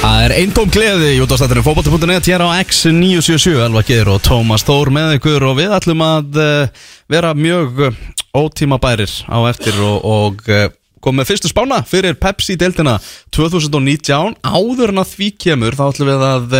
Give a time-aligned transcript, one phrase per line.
[0.00, 4.88] Það er eintóm gleði í útastættinu fókbalti.net hér á X977 Elva Geir og Tómas Þór
[4.96, 7.98] með ykkur og við ætlum að uh, vera mjög uh,
[8.40, 10.72] ótímabærir á eftir og, og uh,
[11.04, 12.96] komum með fyrstu spána fyrir Pepsi-deltina
[13.36, 16.58] 2019 áður en að því kemur þá ætlum við að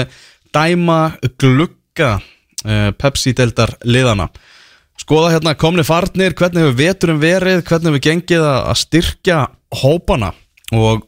[0.53, 1.01] dæma
[1.41, 2.15] glugga
[3.01, 4.29] Pepsi-deltar liðana
[5.01, 9.45] skoða hérna komni farnir, hvernig hefur veturum verið hvernig hefur gengið að styrkja
[9.81, 10.35] hópana
[10.77, 11.07] og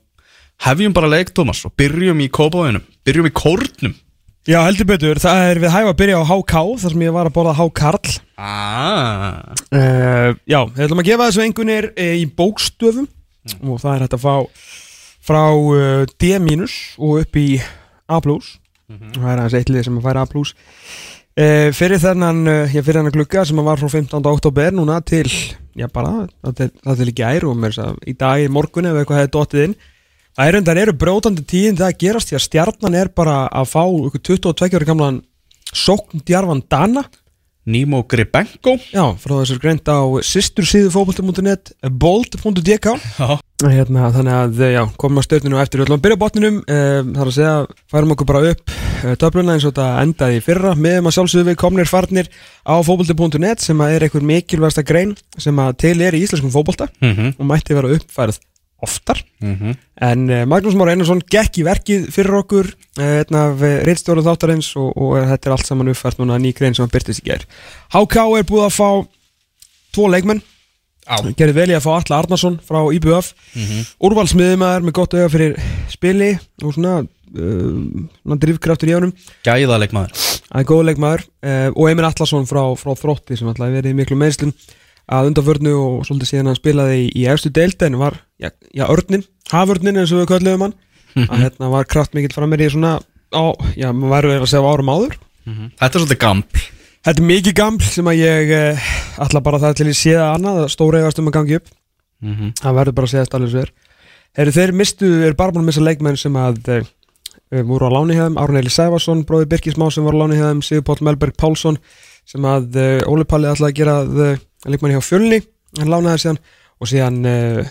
[0.62, 3.94] hefjum bara leik, Tómas, og byrjum í kópáinum, byrjum í kórnum
[4.42, 7.28] Já, heldur betur, það er við hæfa að byrja á HK þar sem ég var
[7.28, 9.36] að borða HKarl ah.
[9.70, 13.06] uh, Já, við ætlum að gefa þessu engunir uh, í bókstöfum
[13.62, 14.34] og það er hægt að fá
[15.22, 16.32] frá uh, D-
[16.98, 17.46] og upp í
[18.10, 18.18] A+.
[18.18, 20.42] Það er aðeins eitt lið sem að færa A+.
[21.38, 24.26] Uh, fyrir þennan, já, fyrir þennan glugga sem var frá 15.
[24.26, 25.30] oktober núna til,
[25.78, 28.98] já bara, það til, til í gær og mér að í dag, í morgun ef
[28.98, 29.80] eitthvað hefði dottið inn
[30.32, 33.66] Það er undar eru brótandi tíðin það að gerast því að stjarnan er bara að
[33.68, 35.18] fá ykkur 22 ári gamlan
[35.76, 37.02] sókndjarfan Dana.
[37.68, 42.94] Nemo Gribenko Já, frá þessar greint á sýstur síðu fókbalti.net bold.dk
[43.62, 45.82] hérna, Þannig að, já, komum stjórninu á eftir.
[45.82, 47.52] Við ætlum að byrja botninum um, Það er að segja,
[47.92, 50.72] færum okkur bara upp uh, töfluna eins og þetta endaði í fyrra.
[50.74, 52.32] Meðum að sjálfsögðu við komnir farnir
[52.64, 56.88] á fókbalti.net sem að er einhver mikilvægsta grein sem að til er í íslenskum fókbalta
[56.96, 57.36] mm -hmm.
[57.36, 58.40] og mætti vera uppfærið
[58.82, 59.20] oftar.
[59.42, 59.74] Mhm.
[60.02, 64.26] En uh, Magnús Már Einarsson gekk í verkið fyrir okkur uh, einn af uh, reitstjórun
[64.26, 67.28] þáttarins og, og þetta er allt saman uppfært núna ný grein sem hann byrtist í
[67.30, 67.46] gær.
[67.94, 68.88] HK er búið að fá
[69.92, 70.42] tvo leikmenn.
[71.36, 73.86] Gerði vel í að fá Alla Arnarsson frá IBF mm Mhm.
[74.06, 75.56] úrvalsmiðumæður með gott auga fyrir
[75.90, 77.72] spili og svona, uh,
[78.22, 78.94] svona drifkraftur í
[80.60, 84.54] er góð leikmaður uh, og Emil Allarsson frá, frá Þrótti sem alltaf verið miklu meðslum
[85.12, 88.84] að undanförnu og svolítið síðan hann spilaði í, í efstu deild en var, já, já
[88.90, 90.76] örnin haförnin eins og við köllum hann.
[91.28, 92.96] Að hérna var kraft mikill frammeir í svona
[93.32, 93.44] á,
[93.76, 95.18] já, maður verður að segja árum áður.
[95.44, 96.64] Þetta er svolítið gaml.
[97.02, 98.90] Þetta er mikið gaml sem að ég uh,
[99.24, 101.72] ætla bara það til ég sé það annað að stóra eigast um að gangi upp.
[102.22, 102.52] Mm -hmm.
[102.60, 103.72] það verður bara að segja allir svo er.
[104.38, 108.14] Heru, þeir mistu, er bara búin að missa leikmenn sem að uh, voru á láni
[108.16, 111.76] hefðum Árun Eli Sæfarsson, bróði Birkismá sem var á láni hefðum Sigur Páll Melberg Pálsson
[112.24, 115.42] sem að uh, Óli Palli ætlaði að gera uh, leikmenn hjá Fjölni,
[115.78, 116.38] hann lánaði síðan.
[116.80, 117.66] Og síðan uh,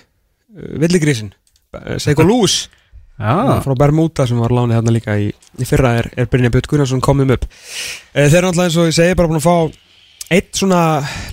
[0.55, 1.33] Villigrísin,
[1.77, 2.65] uh, Seiko Lús
[3.21, 6.69] Já, frá Bermuda sem var lánið hérna líka í, í fyrra er, er Brynja Björn
[6.71, 7.43] Gunnarsson komið upp.
[8.15, 10.79] Þeir eru náttúrulega eins og ég segi bara búin að fá eitt svona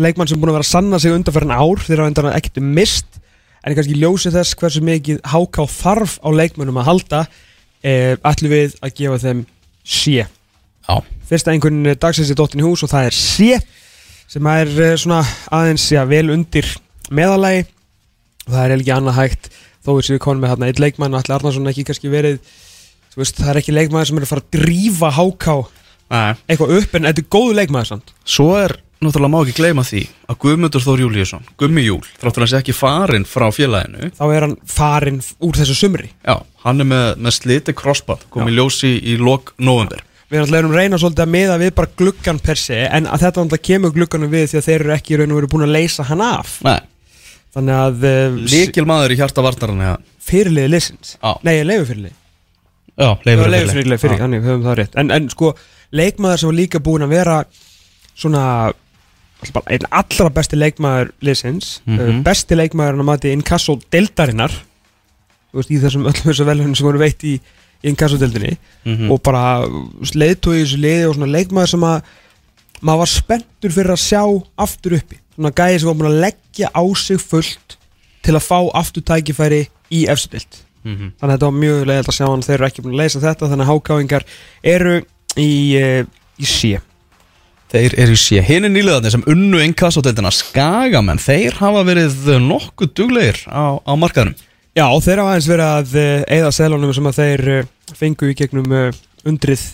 [0.03, 1.81] leikmann sem búin að vera að sanna sig undanferðin ár.
[1.87, 3.17] Þeir eru ekkert mist
[3.65, 7.23] en kannski ljósi þess hversu mikið háká þarf á leikmannum að halda
[7.83, 9.43] ætlum við að gefa þeim
[9.87, 10.95] sé já,
[11.29, 13.59] fyrsta einhvern dagsins er dottin í hús og það er sé
[14.29, 15.23] sem er eh, svona
[15.55, 16.69] aðeins já, vel undir
[17.15, 17.65] meðalagi
[18.49, 19.51] það er ekki annað hægt
[19.85, 22.41] þó við séum konum með hérna eitt leikmann Alli Arnarsson ekki kannski verið
[23.19, 25.57] veist, það er ekki leikmann sem er að fara að drífa háká
[26.49, 28.13] eitthvað upp en þetta er góðu leikmann samt.
[28.29, 32.51] Svo er náttúrulega má ekki gleyma því að Guðmundur Þór Júlíusson, Gummi Júl þráttur hann
[32.51, 34.11] sé ekki farinn frá félaginu.
[34.17, 36.11] Þá er hann farinn úr þessu sumri.
[36.27, 40.69] Já, hann er með, með sliti crossband komið ljósi í lok november við erum alltaf
[40.69, 43.95] að reyna svolítið að miða við bara gluggan per se en að þetta alltaf kemur
[43.95, 46.25] glugganum við því að þeir eru ekki í raun og veru búin að leysa hann
[46.25, 46.59] af.
[46.67, 46.77] Nei,
[47.57, 49.95] þannig að uh, líkil maður í hjarta vartarinn ja.
[50.29, 51.33] fyrirliði listins Já.
[51.47, 52.15] nei, leifu fyrirliði
[52.99, 55.53] Já, Leifur leifur fyrir, fyrir, þannig höfum það rétt en, en sko,
[55.95, 57.37] leikmaður sem var líka búin að vera
[58.19, 58.45] svona
[59.71, 62.01] einn allra besti leikmaður liðsins, Mhm.
[62.03, 66.89] uh, besti leikmaður að mati inkasso deildarinnar þú veist, í þessum öllum þessu velhörnum sem
[66.89, 67.37] voru veitt í,
[67.87, 69.13] inkasso deildinni Mhm.
[69.15, 69.63] og bara
[70.03, 72.03] leiðtói í þessu liði og svona leikmaður sem að
[72.83, 74.23] maður var spenntur fyrir að sjá
[74.59, 77.77] aftur uppi, svona gæði sem var búin að leggja á sig fullt
[78.27, 80.65] til að fá aftur tækifæri í efstu deild.
[80.85, 81.09] Mhm.
[81.19, 83.21] þannig að þetta var mjög leiðilegt að sjá hann þeir eru ekki búin að leysa
[83.23, 84.25] þetta þannig að hákáingar
[84.63, 84.95] eru
[85.37, 86.05] í, uh,
[86.39, 86.79] í sé
[87.69, 93.43] Þeir eru í sé Hinn nýlegaðni sem unnu inkassodeldina Skagamenn, þeir hafa verið nokkuð duglegir
[93.45, 94.39] á, á markaðnum.
[94.73, 98.39] Já, þeir hafa aðeins verið að uh, eigða selunum sem að þeir uh, fengu í
[98.39, 98.73] gegnum
[99.29, 99.67] undrið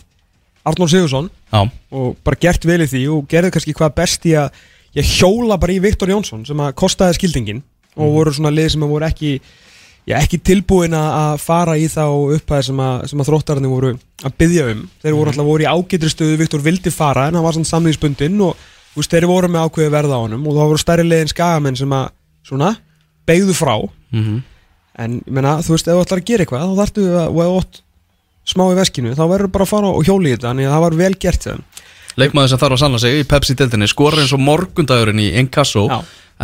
[0.64, 1.60] Arnór Sigursson Já,
[1.92, 4.56] og bara gert vel í því og gerðu kannski hvað best í að
[4.98, 7.62] ég hjóla bara í Viktor Jónsson sem að kostaði skildingin
[7.94, 12.04] og voru svona lið sem að voru ekki já, ekki tilbúin að fara í þá
[12.08, 13.92] upphæði sem að, sem að þróttararnir voru
[14.24, 14.86] að byggja um.
[15.02, 18.42] Þeir voru alltaf voru í ágætri stöðu Viktor vildi fara en hann var svona samlýðsbundinn
[18.46, 21.78] og veist, þeir voru með ákveði verða á honum og þá voru stærri liðin skagamenn
[21.78, 22.10] sem að
[22.44, 22.74] svona
[23.24, 23.78] beigðu frá.
[24.14, 24.42] Mm
[25.02, 27.80] en ég meina, þú veist, ef þú ætlar að gera eitthvað þá þarftu að,
[28.44, 30.82] smá í veskinu þá verður bara að fara og hjóli í þetta þannig að það
[30.84, 31.62] var vel gert þeim
[32.20, 35.98] leikmaður sem þarf að sanna sig í Pepsi-deldinni Skorar eins og morgundagurinn í inkasso Já.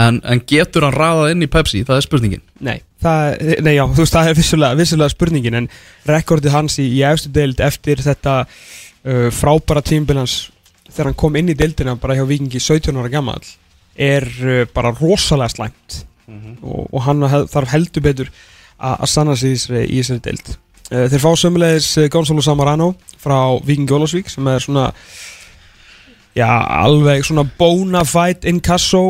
[0.05, 2.45] en, en getur hann raðað inn í Pepsi, það er spurningin.
[2.67, 5.71] Nei, það, nei já, þú veist, það er vissulega, vissulega spurningin en
[6.11, 10.39] rekordið hans í, í efstu deild eftir þetta uh, frábæra tímbilans
[10.91, 13.43] þegar hann kom inn í deildina bara hjá vikingi 17 ára gammal
[14.01, 16.05] er uh, bara rosalega slæmt.
[16.63, 18.29] Og, og hann hef, þarf heldur betur
[18.81, 20.53] að sanna sig í þessari, í þessari deild.
[20.91, 23.37] Uh, þeir fá sömulegis uh, Gonzalo Samarano frá
[23.67, 24.89] Vikingi Ólafsvík sem er svona
[26.37, 26.49] já,
[26.85, 29.03] alveg svona bona fide inkasso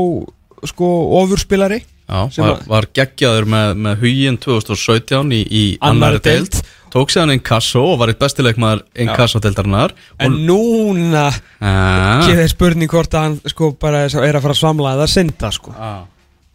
[0.64, 0.90] sko
[1.22, 6.58] ofurspilari Já, var, að- var geggjaður með, með huginn 2017 í, í annari deild
[6.90, 11.28] Tók séðan Inkasso og var eitt bestileikmaður Inkasso-deildarinnar En núna
[11.62, 15.06] Ah, kemur þeir spurning hvort að hann sko bara er að fara að svamla eða
[15.12, 15.70] synda sko.
[15.78, 16.00] ah.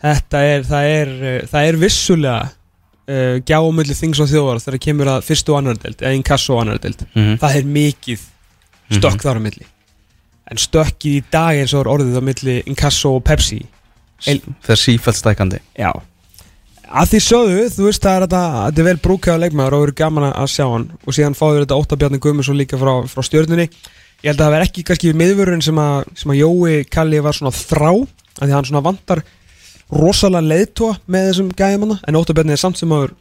[0.04, 1.14] Þetta er, það er,
[1.48, 2.42] það er vissulega
[3.08, 6.62] uh, gjáumulli þings og þjóðar þegar kemur að fyrstu og annar deild eða inkasso og
[6.66, 7.06] annar deild.
[7.16, 7.38] Mhm.
[7.42, 8.26] Það er mikið
[9.00, 9.66] stökk þar á milli.
[10.52, 13.64] En stökkið í dag eins og er orðið á milli inkasso og Pepsi.
[14.30, 15.92] El- Þeir sífælt stækandi Já.
[16.86, 19.96] Að því sögðu, þú veist það er þetta, þetta er vel brúkjáða leikmaður og verður
[20.00, 24.30] gaman að sjá hann og síðan fáður þetta óttabjarni Guðmundsson líka frá, frá stjörnunni ég
[24.30, 27.52] held að það verð ekki kannski miðvörun sem að, sem að Jói Kalli var svona
[27.58, 29.24] þrá að því að hann svona vantar
[29.92, 33.16] rosalega leiðtóa með þessum gæjamanna en óttabjarni er samt sem aður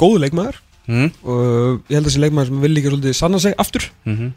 [0.00, 1.10] góðu leikmaður mm.
[1.24, 4.30] og ég held að þessi leikmaður sem vil líka svolítið sanna sig aftur Mm -hmm.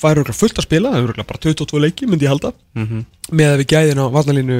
[0.00, 3.04] Fær örugglega fullt að spila, það er örugglega bara 22 leiki myndi ég halda, Mm
[3.26, 4.56] með að við gæðin á varnalínu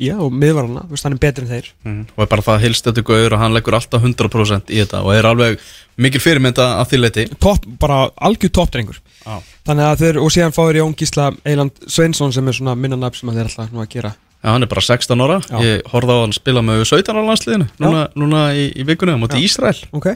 [0.00, 1.68] já, og miðvarana, hann er betri en þeir.
[2.16, 5.28] Og er bara það hilstötu gauður og hann leggur alltaf 100% í þetta og er
[5.28, 5.60] alveg
[6.00, 9.00] mikil fyrirmynda að því leiti topp, bara algjör toppdrengur.
[9.28, 9.40] Ah.
[9.68, 13.28] Þannig að þeir, og síðan fáir Jón Gísla Eiland Sveinsson sem er svona minnanab sem
[13.30, 14.14] að þeir alltaf nú að gera.
[14.40, 15.36] Já, hann er bara 16 ára.
[15.44, 15.58] Já.
[15.66, 19.20] Ég horfði á hann spila með 17 ára landsliðinu Núna, núna í, í vikunni á
[19.20, 19.42] móti.
[19.44, 19.76] Ísrael.
[19.92, 20.14] Ok.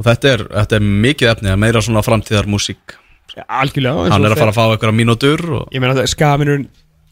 [0.00, 2.96] Og þetta er, þetta er mikið efni að meira svona framtíðar músík
[3.36, 5.68] ja, Algjörlega Hann er að fara að fá eitthvað mínútur og...
[5.74, 6.64] Ég meina það skaminur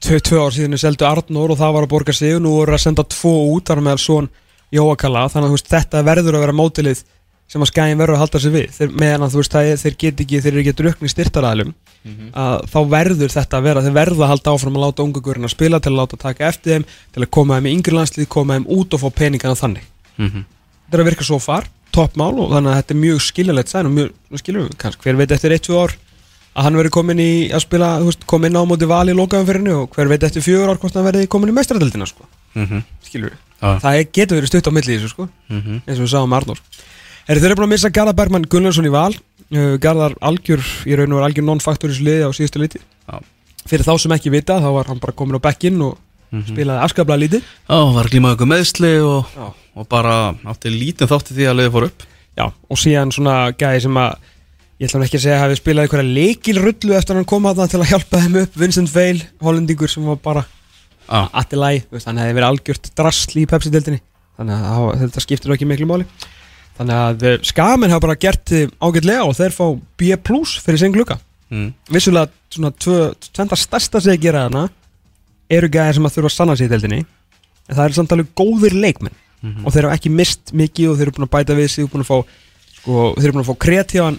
[0.04, 2.76] tvö, ár síðan er seldu Arnór og það var að borga sig og nú voru
[2.76, 4.28] að senda tvo út þar með svon
[4.74, 7.04] Jóakalla þannig að veist, þetta verður að vera mótilið
[7.48, 8.66] sem að skæin verður að halda sig við.
[8.76, 11.70] Þeir, meðan að þú veist það er, þeir get ekki þeir eru ekki drukni styrtaræðlum
[12.36, 15.54] að þá verður þetta að vera þeir verða að halda áfram að láta ungugurinn að
[15.54, 16.84] spila til að láta taka eftir þeim
[17.16, 19.88] til að koma þeim í yngri landslið koma þeim út og fá peningana þannig.
[20.20, 20.44] Mm
[20.88, 23.88] þetta er að virka svo far, toppmál og þannig að þetta er mjög skiljalegt sæn
[23.90, 25.96] og mjög, skiljum við, kannski hver veit eftir 1-2 ár
[26.58, 29.76] að hann verði komin í að spila, þú veist, komin á móti val í lokaumferðinu
[29.84, 32.82] og hver veit eftir 4 ár hvort hann verði komin í meistradeldina, sko, -hmm.
[33.06, 33.78] skiljum við Já.
[33.82, 36.60] það getur verið stutt á milli þessu, sko Mm eins og við sáum Arnór.
[37.28, 39.14] Er þeir eru búin að missa Garðar Bergmann Gunnlaugsson í val?
[39.52, 42.80] Uh, Garðar algjör, í raun og var algjör þessu liði á síðustu liti.
[43.08, 43.20] Já.
[43.68, 45.98] fyrir þá sem ekki vita, þá var hann bara komin á bekkinn og
[46.48, 47.42] spilaði afskaplega lítið.
[47.68, 49.38] Já, var að glíma ykkur meðsli og,
[49.74, 52.06] og bara átti lítið þátti því að leiði fór upp.
[52.38, 54.28] Já, og síðan svona gæði sem að
[54.78, 57.62] ég ætla ekki að segja að hafi spilað einhverja leikilrullu eftir að hann kom að
[57.62, 58.58] það til að hjálpa þeim upp.
[58.62, 60.44] Vincent Veil, hollendingur sem var bara
[61.08, 64.02] þú veist, hann hefði verið algjört drasl í Pepsi-dildinni
[64.38, 66.06] þannig að þetta skiptir ekki miklu máli.
[66.78, 69.64] Þannig að eh, skamin hafa bara gert ágætlega og þeir fá
[69.98, 71.16] B plus fyrir sinn gluka
[71.50, 71.70] mm.
[71.90, 74.66] vissulega svona tvenda stærsta þeir gera þarna
[75.58, 78.30] eru gæðir sem að þurfa að sanna sig í dildinni en það er samt alveg
[78.38, 79.16] góðir leikmenn.
[79.64, 81.92] Og þeir hafa ekki mist mikið og þeir eru búin að bæta við sig og
[81.94, 82.06] að
[82.78, 84.16] sko, þeir eru búin að fá kreatívan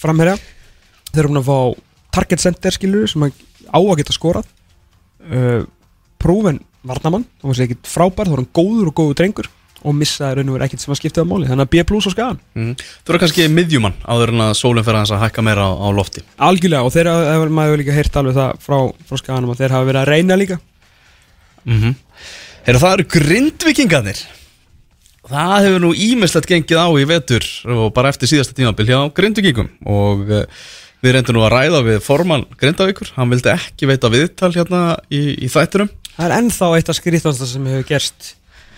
[0.00, 0.38] framherja.
[1.10, 1.58] Þeir eru búin að fá
[2.16, 4.50] target center skilur sem á að geta skorað.
[5.20, 5.62] Uh,
[6.20, 9.50] prófen varnamann þá var þessi ekkit frábær, þá var hann góður og góður drengur
[9.80, 11.48] og missaði raun og verið ekkit sem að skipta á máli.
[11.48, 12.74] Þannig að B plus á skagan Mm.
[12.76, 16.24] Þú eru kannski miðjumann áður en að sólinn fer að hækka meira á, á lofti.
[16.36, 18.76] Algjörlega og þeir hafa maður líka heyrt alveg það frá,
[19.08, 20.58] frá skaganum að þeir hafa verið að reyna líka.
[21.64, 21.94] Mm -hmm.
[22.66, 24.20] Heyrðu, það eru grindvikingarnir
[25.30, 29.68] Það hefur nú ímislegt gengið á í vetur og bara eftir síðasta tímabil hjá grindvikingum
[29.86, 30.44] og uh,
[31.04, 35.20] við reyndum nú að ræða við formann Grindavíkur, hann vildi ekki veita viðtal hérna í,
[35.46, 38.32] í þætturum það er ennþá eitt af skrítast sem hefur gerst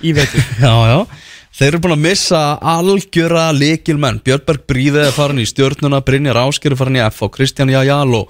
[0.05, 0.99] í veitur Já, já.
[1.53, 2.43] Þeir eru búin að missa
[2.75, 7.33] algjöra leikilmenn Björnberg Bríðið er farin í stjórnuna Brynjar Ásker er farin í F og
[7.35, 8.23] Kristján Jajalo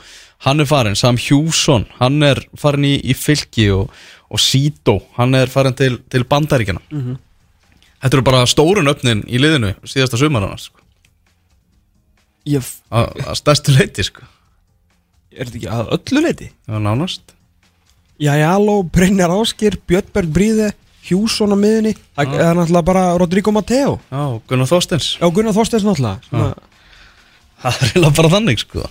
[0.46, 3.92] Hann er farin, Sam Hjússon Hann er farin í, í fylki og,
[4.26, 7.20] og Sító, hann er farin til, til bandaríkjana Mhm.
[8.02, 10.80] Þetta eru bara stórun öfnin í liðinu síðasta sumarana sko.
[12.50, 14.26] ég, að, stærstu leiti sko.
[15.30, 16.50] er þetta ekki að öllu leiti?
[16.66, 17.36] Var nánast
[18.22, 22.42] Jajalo, Brynjar Áskir, Björnberg Bríði Hjússon á miðunni það Já.
[22.46, 26.52] er náttúrulega bara Rodrigo Mateo Já, Gunnar Þorsteins Já, Gunnar Þorsteins náttúrulega
[27.62, 28.84] Það er eiginlega bara þannig sko.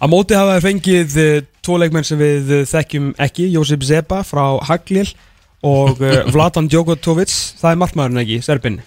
[0.00, 1.30] Á móti hafa þeir fengið uh,
[1.66, 5.08] tvo leikmenn sem við uh, þekkjum ekki Jósef Zeba frá Haglil
[5.66, 8.80] og uh, Vladan Djokotovic það er markmaðurinn ekki, Serbin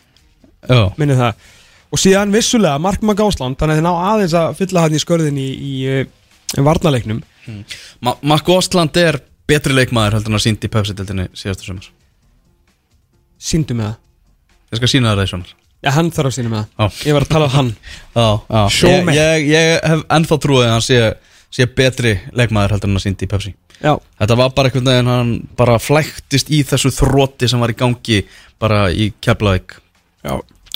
[0.63, 1.49] Já, minnið það.
[1.93, 5.41] Og síðan vissulega Markmann Gásland þannig að þeir ná aðeins að fylla hann í skörðin
[5.41, 7.19] í, í uh, varnaleiknum
[7.99, 11.89] Ma Mark Ostland er betri leikmaður heldur en að síndi í Pepsi-deltinni síðasta sumar.
[13.43, 13.99] Síndu með það.
[14.71, 16.99] Ég skal sína það svona Já, hann þarf að sína með það.
[17.03, 17.71] Ég var að tala um hann.
[18.15, 18.61] Já, já.
[18.71, 20.99] Show ég, ég, ég hef ennþá trúið að hann sé,
[21.51, 23.51] sé betri leikmaður heldur en að síndi í Pepsi
[23.83, 27.77] Já, Þetta var bara einhvern veginn hann bara flæktist í þessu þrótti sem var í
[27.77, 28.21] gangi
[28.61, 29.75] bara í Keflavík.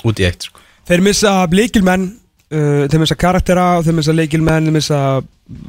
[0.08, 0.60] Út í eitt sko.
[0.88, 2.04] Þeir missa leikilmenn
[2.52, 5.00] uh, Þeir missa karaktera og þeir missa leikilmenn Þeir missa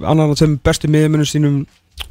[0.03, 1.61] annan af þeim bestu miðmunum sínum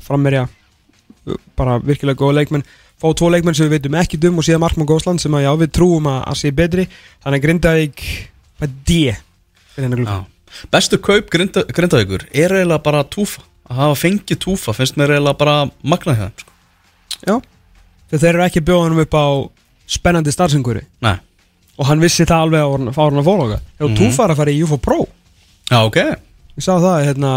[0.03, 2.65] frammerja uh, bara virkilega góða leikmenn.
[2.97, 5.51] Fá tvo leikmenn sem við veitum ekki um og síðan Markmann Góðsland sem að já
[5.59, 6.87] við trúum að, að sé betri.
[7.25, 8.07] Þannig Grindavík
[8.87, 9.01] D
[9.75, 10.25] hennar glugga Já.
[10.71, 15.39] Bestu kaup grinda, Grindavíkur er eiginlega bara túfa að hafa fengið túfa finnst mér eiginlega
[15.39, 16.53] bara magnað hjá þeim sko.
[17.17, 17.35] Já,
[18.09, 19.27] þegar þeir eru ekki bjóðanum upp á
[19.87, 21.15] spennandi starfsenguri Nei,
[21.79, 23.59] og hann vissi það alveg á árun að fóloga.
[23.77, 23.97] Þegar mm.
[24.01, 25.01] túfar að fara í UFO Pro.
[25.67, 25.99] Já ok.
[26.57, 27.33] Ég sá það, hérna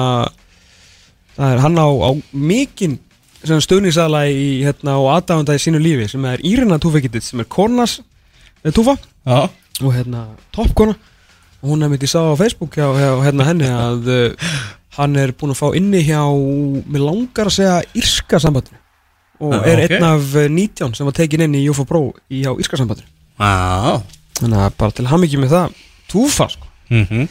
[1.41, 2.99] Það er hann á, á mikinn
[3.41, 8.01] stuðningsaðla í hérna og aðdáðanda í sínu lífi sem er Írina Túfekittit sem er konas
[8.61, 8.97] með Túfa.
[9.25, 9.49] Já,
[9.81, 10.93] og hérna toppkona.
[10.93, 11.07] og
[11.65, 14.53] hún er mitt í sá á Facebook hjá, hjá hérna henni að uh,
[14.99, 16.23] hann er búinn að fá inni hjá
[16.91, 18.79] mér langar að segja Írska sambandinu.
[19.41, 19.95] Og Já, er ok.
[19.97, 22.03] einn af uh, 19 sem var tekin inn í UFO Pro
[22.33, 23.09] í hjá Írska sambandinu.
[23.41, 24.01] Já
[24.41, 26.69] þannig að bara til hann ekki með það Túfa sko.
[26.93, 27.27] Mm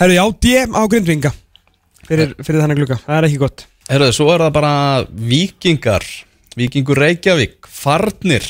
[0.00, 1.30] Herru já, DM á grindvinga
[2.08, 3.64] fyrir, fyrir þannig glugga, það er ekki gott.
[3.90, 4.72] Herðu, svo er það bara
[5.30, 6.06] vikingar
[6.58, 8.44] Vikingur Reykjavík, farnir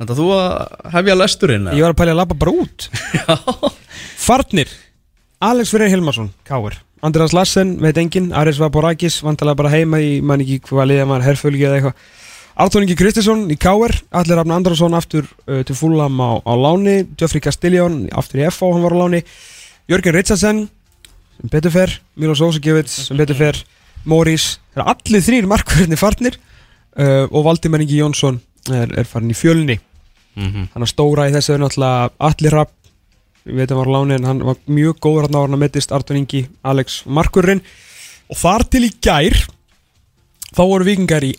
[0.00, 0.54] Þetta þú að
[0.94, 1.68] hefja lesturinn?
[1.76, 2.88] Ég var að pælja að labba bara út.
[4.26, 4.72] Farnir.
[5.42, 10.42] Alex Freyr Hilmarsson, Káir Andreas Lassen, veit enginn, Aris Vaporakis vantalega bara heima í, mann
[10.44, 12.04] ekki hvað liða maður herfölgi eða eitthvað.
[12.62, 17.00] Artur Ingi Kristinsson í Káir, Allir Rafn Andrason aftur uh, til Fúlam á, á láni.
[17.18, 19.22] Geoffrey Castelljón aftur í FO, hann var á láni.
[19.90, 20.62] Jörgen Richardsen
[21.40, 23.58] sem betur fer, Milos Ósakevits sem betur fer,
[24.06, 24.60] Morís.
[24.76, 26.38] Það er allir þrýr markverðinni farnir.
[26.92, 28.38] Uh, og Valdimar Ingi Jónsson
[28.70, 29.78] er, er farin í fjölni.
[30.32, 30.68] Mhm.
[30.72, 32.70] hann er stóra í þessu er náttúrulega Allir Rapp.
[33.44, 36.16] Við veitum var láni en hann var mjög góður hann á hann að mettist Artur
[36.16, 37.60] Ingi, Alex Markurinn.
[38.30, 39.34] Og þar til í gær
[40.54, 41.34] þá voru vikingar í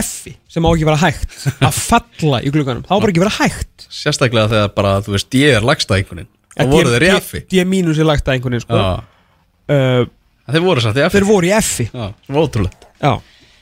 [0.00, 1.32] F-i sem á ekki vera hægt
[1.66, 3.86] að falla í glugganum, þá var ekki vera hægt.
[3.90, 6.28] Sérstaklega þegar bara, þú veist, ég er lagsta einhvernin
[6.60, 7.40] Og voru þeir í effi.
[7.50, 8.78] D mínus er lagt að einhvern veginn sko.
[8.78, 10.06] Já, uh,
[10.50, 11.18] þeir voru samt í effi.
[11.18, 12.86] þeir voru í F-i Já, sem var ótrúlegt.
[13.00, 13.12] Já,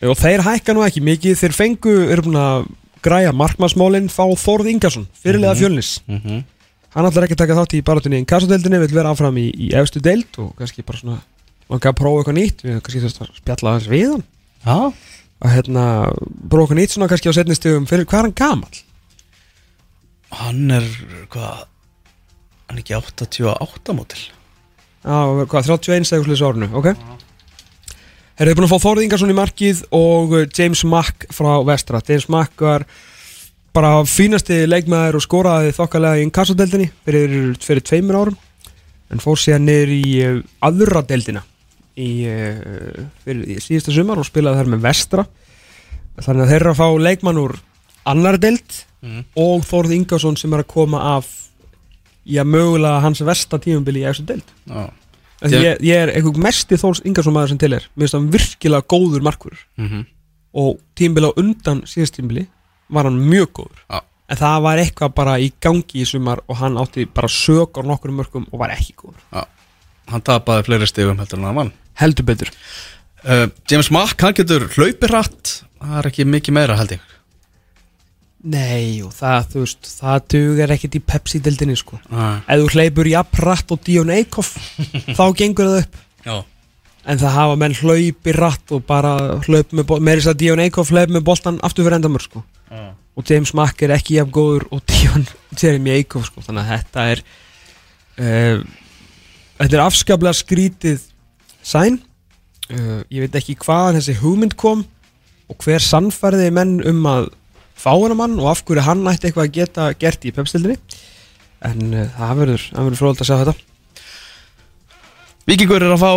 [0.02, 1.38] og þeir hækka nú ekki mikið.
[1.40, 2.68] Þeir fengu, eru búin að
[3.04, 6.00] græja markmannsmálinn fá Þórð Ingarsson fyrirlega fjölnis.
[6.06, 6.44] mm -hmm.
[6.94, 9.74] hann ætlar ekki að taka þátt í barátunni í kassadeildinni, vil vera áfram í, í
[9.74, 11.20] efstu deild og kannski bara svona
[11.68, 14.24] langa að prófa eitthvað nýtt, við kannski þess að spjalla þess við hann.
[14.64, 14.92] Já,
[15.44, 15.84] að hérna,
[16.50, 18.76] prófa eitthvað nýtt svona kannski á setni stegum fyrir hvað er hann gamall?
[20.30, 20.84] hann er,
[21.30, 21.66] hvað
[22.68, 24.20] Hann er ekki 88 mótil.
[25.00, 26.88] Já, hvað, 31 eða slúðis árinu, ok
[28.38, 32.00] Þeir eru búin að fá Þórð Ingarsson í markið og uh, James Mack frá vestra.
[32.06, 32.84] James Mack var
[33.74, 38.38] bara fínasti leikmaður og skoraði þokkalega í inkassadeldinni fyrir, fyrir tveimur árum
[39.12, 41.42] en fór síðan niður í uh, aðra deildina
[41.98, 45.26] í, uh, fyrir, í síðasta sumar og spilaði þar með vestra.
[46.18, 47.58] Þannig að þeir eru að fá leikmann úr
[48.08, 49.20] annar deild Mhm.
[49.38, 51.26] og Þórð Ingarsson sem er að koma af
[52.26, 54.48] já, mögulega hans versta tímubili í eftir deild.
[54.66, 54.88] Já.
[54.90, 54.96] Ég,
[55.42, 57.84] Ég- ég, er einhver mesti Þórs Ingarsson maður sem til er.
[57.94, 60.06] Mér finnst hann virkilega góður markur mm
[60.58, 62.46] Og tímbili á undan síðast tímbili
[62.90, 63.82] Var hann mjög góður.
[63.90, 64.00] Já.
[64.28, 68.10] En það var eitthvað bara í gangi í sumar Og hann átti bara á nokkur
[68.10, 69.44] mörgum Og var ekki góður.
[70.08, 71.72] Hann tapaði fleiri stigum heldur en hann vann.
[72.00, 72.48] Heldur betur.
[73.24, 77.00] Uh, James Mack, hann getur hlaupið rætt Það er ekki mikið meira held ég
[78.48, 82.36] Nei, og það, þú veist Það dugar ekkit í Pepsi-dildinni sko Nei.
[82.46, 84.54] Ef þú hleypur jafn rætt og Dion Eikhoff
[85.18, 86.36] Þá gengur það upp Já
[87.08, 89.12] En það hafa menn hlaupi rætt Og bara
[89.46, 92.44] hlaup með bol- Meiri þess að Dion Eikhoff hlaup með boltan Aftur fyrir endamör sko
[92.68, 92.82] Já.
[93.18, 95.22] og James Mack er ekki jafn góður og Dion
[95.60, 96.42] Jeremy Eikhoff sko.
[96.44, 97.22] þannig að þetta er
[98.20, 98.60] uh,
[99.62, 101.06] þetta er afskaplega skrítið
[101.64, 101.96] sæn
[102.68, 104.84] uh, ég veit ekki hvaðan þessi hugmynd kom
[105.48, 107.30] og hver sannfærði menn um að
[107.78, 110.78] fá hana mann og af hverju hann ætti eitthvað að geta gert í pepstildinni
[111.68, 113.56] en uh, það verður, verður fróðald að segja þetta.
[115.48, 116.12] Víkingur er að fá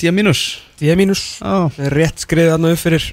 [0.00, 0.44] 10 mínus
[0.80, 3.10] D mínus, Já rétt skriðið þarna upp fyrir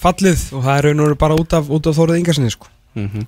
[0.00, 2.68] fallið og það er raun og veru bara út af, af Þórið Ingarsinni sko.
[2.98, 3.26] mm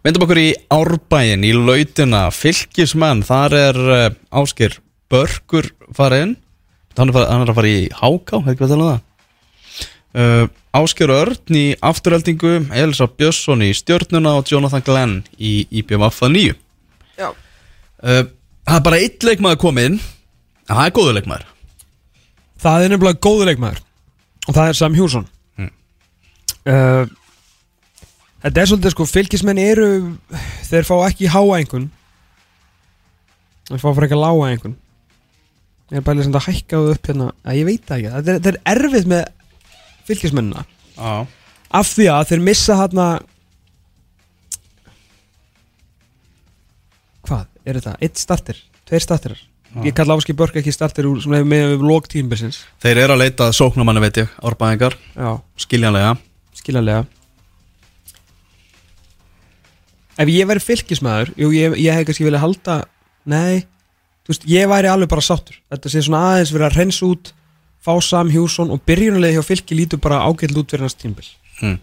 [0.00, 4.04] Vindum okkur í Árbæin, í lautina, fylgismenn, þar er uh,
[4.40, 4.78] Áskir
[5.12, 6.32] Börkur farið inn,
[6.96, 9.02] hann er, að fara í Háká, hefði ekki að tala um það.
[10.10, 16.32] Uh, Áskir Örn í afturheldingu, Elsa Björnsson í stjörnuna og Jonathan Glenn í IBMF að
[16.34, 16.56] nýju.
[17.20, 17.28] Já.
[18.02, 18.24] Uh,
[18.66, 20.00] það er bara eitt leikmaður komið inn,
[20.66, 21.46] en það er góður leikmaður.
[22.60, 23.80] Það er nefnilega góður leikmaður
[24.50, 25.28] og það er Sam Hjússon
[25.60, 25.70] Mm.
[26.72, 27.06] uh,
[28.40, 29.88] Þetta er svolítið sko, fylgismenn eru
[30.70, 31.90] þeir fá ekki háa einhvern
[33.68, 34.76] þeir fá fyrir ekki að lága einhvern
[35.90, 38.58] ég er bara sem þetta hækkaðu upp hérna að ég veit það ekki, þetta er,
[38.64, 39.24] er erfið með
[40.10, 40.64] fylgismennina.
[40.96, 41.26] Já.
[41.80, 43.06] Af því að þeir missa hérna
[47.28, 47.94] hvað, er þetta?
[48.02, 49.46] Eitt starter, tveir starterar?
[49.84, 53.20] Ég kalla Áski Börk ekki starter úr svona með við lók tímbilsins Þeir eru að
[53.22, 55.28] leita að sóknumanni veit ég Árbæðingar, já,
[55.62, 56.16] skiljanlega.
[56.58, 57.04] Skiljanlega.
[60.18, 62.80] Ef ég væri fylgismæður jú, ég, ég hef kannski vilja halda
[63.30, 63.62] nei,
[64.24, 65.60] þú veist, ég væri alveg bara sáttur.
[65.70, 67.30] Þetta sé svona aðeins verið að rensa út
[67.84, 71.28] fá Sam Hjússon og byrjunarlega hjá fylgi lítur bara ágætt út fyrir hans tímbil
[71.62, 71.78] mm.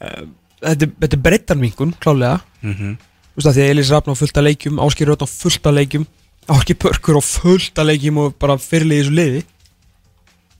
[0.00, 2.96] þetta, er- þetta er breyttarmingun, klálega Mm -hmm.
[3.34, 5.66] Þú veist að því að Elís Rafn á fullt að leikjum Áskir Rötn á fullt
[5.66, 6.06] að leikjum
[6.48, 9.42] Áskir Börkur á fullt að leikjum og bara fyrirlið í þessu liði.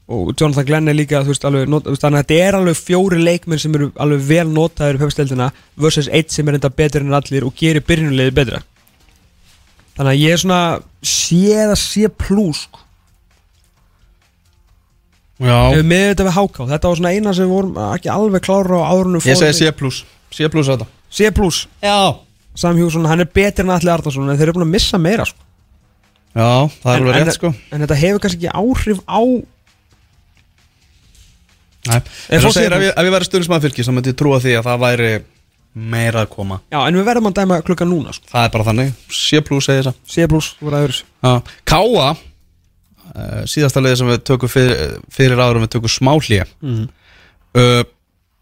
[0.08, 3.18] Og Jonathan Glenn er líka þú veist, alveg, not, þannig að þetta er alveg fjóri
[3.24, 7.14] leikmenn sem eru alveg vel notaður í pepsteldina versus eitt sem er enda betur en
[7.14, 8.60] allir og gerir byrjunulegði betra.
[9.96, 12.68] Þannig að ég er svona sé að sé plús
[15.40, 18.84] með þetta við háká þetta var svona eina sem við vorum ekki alveg klára á
[18.94, 20.04] árunum Ég segi C plus.
[20.30, 20.86] C plus þetta.
[21.10, 21.64] C plus.
[21.82, 22.14] Já.
[22.54, 25.24] Sam Hjússon, hann er betur en allir Arnarsson en þeir eru búin að missa meira
[25.26, 25.38] sko.
[26.34, 27.50] Já, það er En- alveg rétt sko.
[27.72, 29.20] en þetta hefur kannski ekki áhrif á
[31.84, 32.00] Nei.
[32.32, 34.78] En þú segir ef ég væri stundismæð fylgis þá myndi ég trúa því að það
[34.86, 35.08] væri
[35.74, 36.60] meira að koma.
[36.72, 38.24] Já, en við verðum að dæma klukkan núna sko.
[38.30, 38.92] Það er bara þannig.
[39.12, 41.34] C plus segir það C plus, þú voru aður Já.
[41.68, 42.06] Káa
[43.50, 46.88] síðasta leiði sem við tökum fyrir, fyrir árum við tökum smáhlýja Mhm.
[47.58, 47.82] uh,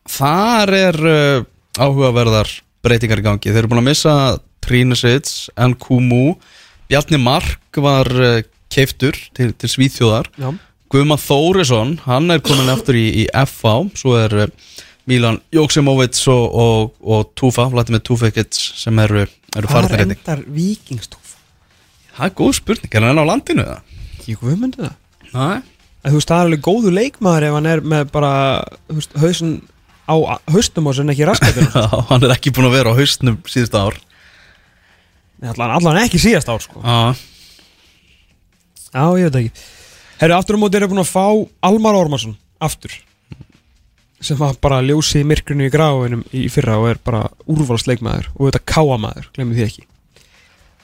[0.08, 1.44] Þar er uh,
[1.78, 2.48] áhugaverðar
[2.82, 4.14] breytingar í gangi Þeir eru búin að missa
[4.62, 6.36] Trínesits, Nkumu
[6.90, 8.40] Bjarni Mark var uh,
[8.72, 10.50] keiftur til, til Svíþjóðar Já,
[10.92, 14.50] Guðmann Þórisson, hann er komin aftur í, í FH, svo er
[15.08, 19.22] Milan Jóksimovic og, og, og Tufa, Vladimir Tufekits sem eru,
[19.56, 20.20] eru hvað farnir einnig.
[20.20, 21.32] endar vikingstúf?
[22.12, 23.80] Það er góð spurning, er hann enn á landinu það?
[24.22, 24.94] Ekki guðmyndi það?
[26.02, 28.32] Þú veist, það er alveg góðu leikmaður ef hann er með bara
[28.90, 29.52] veist, hausin
[30.06, 30.14] á
[30.54, 33.76] haustum á sem ekki raskatur Já, hann er ekki búin að vera á haustnum síðust
[33.78, 33.98] ár.
[35.42, 36.82] allan, allan ekki síðast ár sko.
[36.82, 37.14] Já,
[38.92, 39.62] Já, ég veit ekki.
[40.20, 41.24] Herru, aftur á móti er búin að fá
[41.64, 42.94] Almar Ormarsson aftur
[44.22, 48.44] sem var bara ljósi í myrkrinu í gráinum í fyrra og er bara úrvalsleikmaður og
[48.48, 49.86] þetta káamaður, glemum því ekki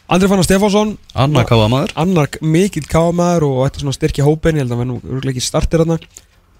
[0.09, 0.97] Andri Fannar Stefánsson.
[1.15, 1.95] Annar káða maður.
[2.01, 5.45] annar mikill káamaður og ætti svona að styrkja hópen ég held að hann verður ekki
[5.45, 5.99] startir hann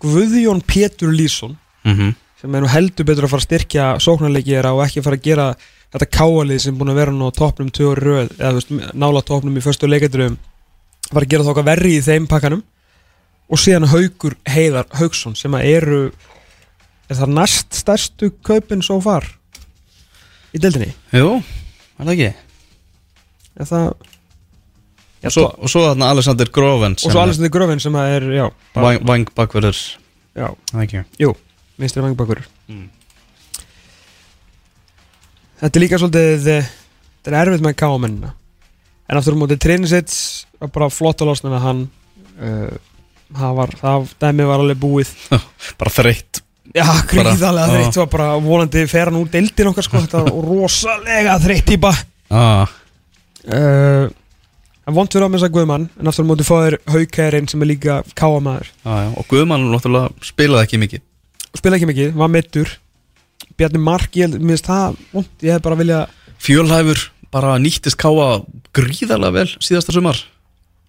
[0.05, 4.85] Guðjón Pétur Lýsson Mm sem er nú heldur betur að fara að styrkja sóknarleikjera og
[4.85, 5.47] ekki fara að gera
[5.91, 9.23] þetta káalið sem búin að vera nú á toppnum tvö ári röð eða veist, nála
[9.27, 10.37] toppnum í förstu leikadröfum
[11.09, 12.63] fara að gera þá okkar verri í þeim pakkanum.
[13.49, 16.03] Og síðan Haugur Heiðar Haugsson sem eru
[17.09, 19.27] er það næst stærstu kaupin svo far
[20.53, 20.93] í deildinni?
[21.17, 22.48] Jú, er það ekki?
[23.59, 23.89] Er það
[25.19, 28.45] Já, Og svo, og svo þarna Alexander Groven og svo alveg gröfin sem er já,
[28.77, 29.81] bara, Vang, vang bakverður,
[30.39, 31.03] já, það ekki.
[31.25, 31.35] jú,
[31.81, 32.91] vinstri vangbakur Mm.
[35.59, 36.67] Þetta er líka svolítið eh,
[37.25, 38.33] Þetta er erfitt með káamennina
[39.09, 40.19] En aftur á móti Trinisits
[40.61, 41.79] var bara flott að losna með hann.
[42.37, 42.75] Uh,
[43.39, 45.11] Það var, það dæmi var alveg búið.
[45.81, 46.41] Bara þreytt.
[46.77, 47.99] Já, gríðarlega þreytt.
[48.03, 50.01] Var bara vonandi fer hann úr deildin okkar sko.
[50.05, 51.93] Þetta var rosalega þreytt típa.
[52.33, 52.69] Ah,
[53.47, 54.09] uh,
[54.89, 57.71] En fyrir á með þess að Guðmann En aftur á móti fáður Haukærin sem er
[57.71, 59.09] líka káamæður ah, já.
[59.21, 61.03] Og Guðmann náttúrulega spilaði ekki mikið.
[61.59, 62.73] Spila ekki mikið, var mittur
[63.59, 66.01] Bjarni Mark, ég held- mér finnst það vont Ég hef bara vilja
[66.39, 68.39] Fjölhæfur bara nýttist káa
[68.73, 70.17] gríðarlega vel síðasta sumar.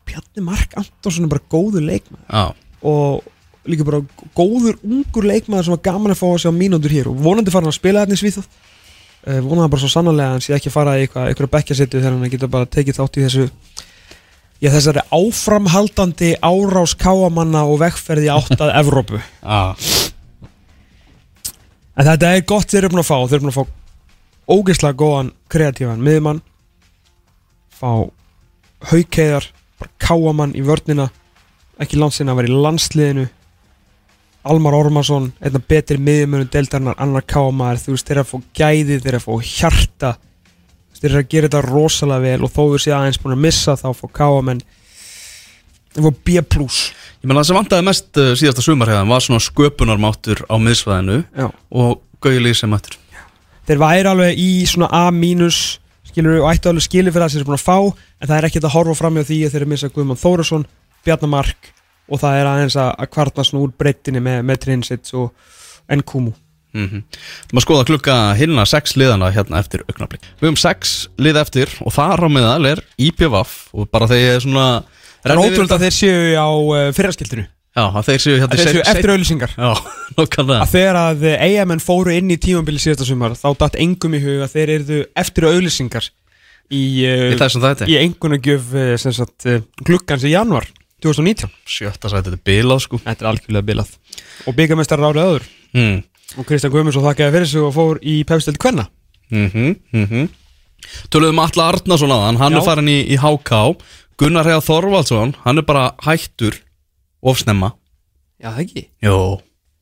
[0.07, 2.45] Bjarni Mark Antonsson er bara góður leikmaður Já,
[2.87, 3.27] og
[3.69, 3.99] líka bara
[4.37, 7.67] góður ungur leikmaður sem var gaman að fá að sjá mínútur hér og vonandi fara
[7.67, 8.47] hann að spila þetta í Svíþóð
[9.27, 12.01] uh, vonaði bara svo sannarlega að hann sé ekki að fara í eitthvað, eitthvað bekkjasettu
[12.01, 13.47] þegar hann getur bara tekið þátt í þessu
[14.59, 19.21] já þessari áframhaldandi árás káamanna og vegferði áttað Evrópu.
[19.43, 19.75] Ah.
[21.95, 23.77] en þetta er gott þeir eru búin að fá þeir eru búin að fá
[24.49, 26.39] ógeðslega góðan kreatífan miðjumann.
[27.69, 28.09] Fá
[28.89, 29.45] haukeiðar
[29.79, 31.09] bara káamann í vörnina.
[31.79, 33.27] Ekki landsina að vera í landsliðinu
[34.47, 38.99] Almar Ormarsson einna betri miðjumönum deildarinnar annar káamaður, þú veist, þeir eru að fá gæði
[38.99, 42.53] þeir eru að fá hjarta Þú veist, þeir eru að gera þetta rosalega vel og
[42.53, 44.61] þó við séu aðeins búin að missa þá fá káamenn
[45.95, 46.37] þeir fá B+.
[46.39, 51.49] Ég meina það sem vantaði mest uh, síðasta sumarhefðan var svona sköpunarmáttur á miðsvæðinu Já.
[51.51, 52.97] og Gauði sem mættur.
[53.67, 55.07] þeir væri alveg í svona A
[56.09, 57.77] skilur og ættu alveg skilur fyrir það sem þeir eru búin að fá
[58.19, 60.65] en það er ekkert að horfa fram hjá því að þeir missa Guðmann Þórasson,
[61.05, 61.69] Bjarnamark
[62.09, 65.31] og það er aðeins að, kvartna svona úr breyttinni með, með Trinsits og
[65.89, 66.35] Nkumu.
[66.75, 67.01] Mm
[67.49, 71.95] Maður skoða klukka hinna sex liðana hérna eftir augnablík Við höfum sex lið eftir og
[71.95, 74.65] þar á meðal er IPVAF og bara þegar er svona
[75.23, 77.47] Það er ótrúld að þeir séu á uh, fyrraskildinu
[77.79, 79.51] Já, að þeir séu hérna Að þeir séu eftir auðlýsingar
[80.59, 84.45] að þegar að eigamenn fóru inn í tímambili síðasta sumar þá datt engum í hug
[84.45, 86.09] að þeir erðu eftir auðlýsingar
[86.69, 87.89] í, Í þessum þætti.
[87.89, 88.73] í engunagjöf
[89.89, 90.69] glukkans í januar
[91.03, 92.99] 2019 Sjötta sæti, þetta er bilað sko.
[93.05, 93.95] Þetta er algjörlega bilað.
[94.47, 95.97] Og byggamestar árið öður mm.
[96.37, 98.89] og Kristján Guðmundsson þakkaði fyrir sig og fór í pefstild kvenna.
[99.29, 100.29] Mm -hmm,
[101.13, 102.59] Töluðum Alla Arnason aðan, hann Já.
[102.59, 103.59] er farin í, í HK
[104.19, 106.57] Gunnar Heiða Þorvaldsson, hann er bara hættur
[107.21, 107.73] ofsnemma
[108.39, 108.85] Já það ekki?
[109.03, 109.17] Jó,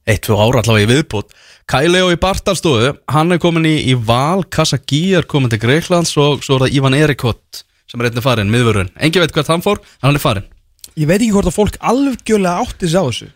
[0.07, 1.37] eitt, tvö ára allavega í viðbútt
[1.69, 6.45] Kæleo í Bartalstofu, hann er komin í, í Val Kasagi er komin til Greiklands og
[6.45, 9.83] svo er það Ivan Erikott sem er einnig farin, miðvörun Engi veit hvert hann fór,
[10.01, 10.47] en hann er farin
[10.97, 13.27] Ég veit ekki hvort að fólk algjörlega átti sig á þessu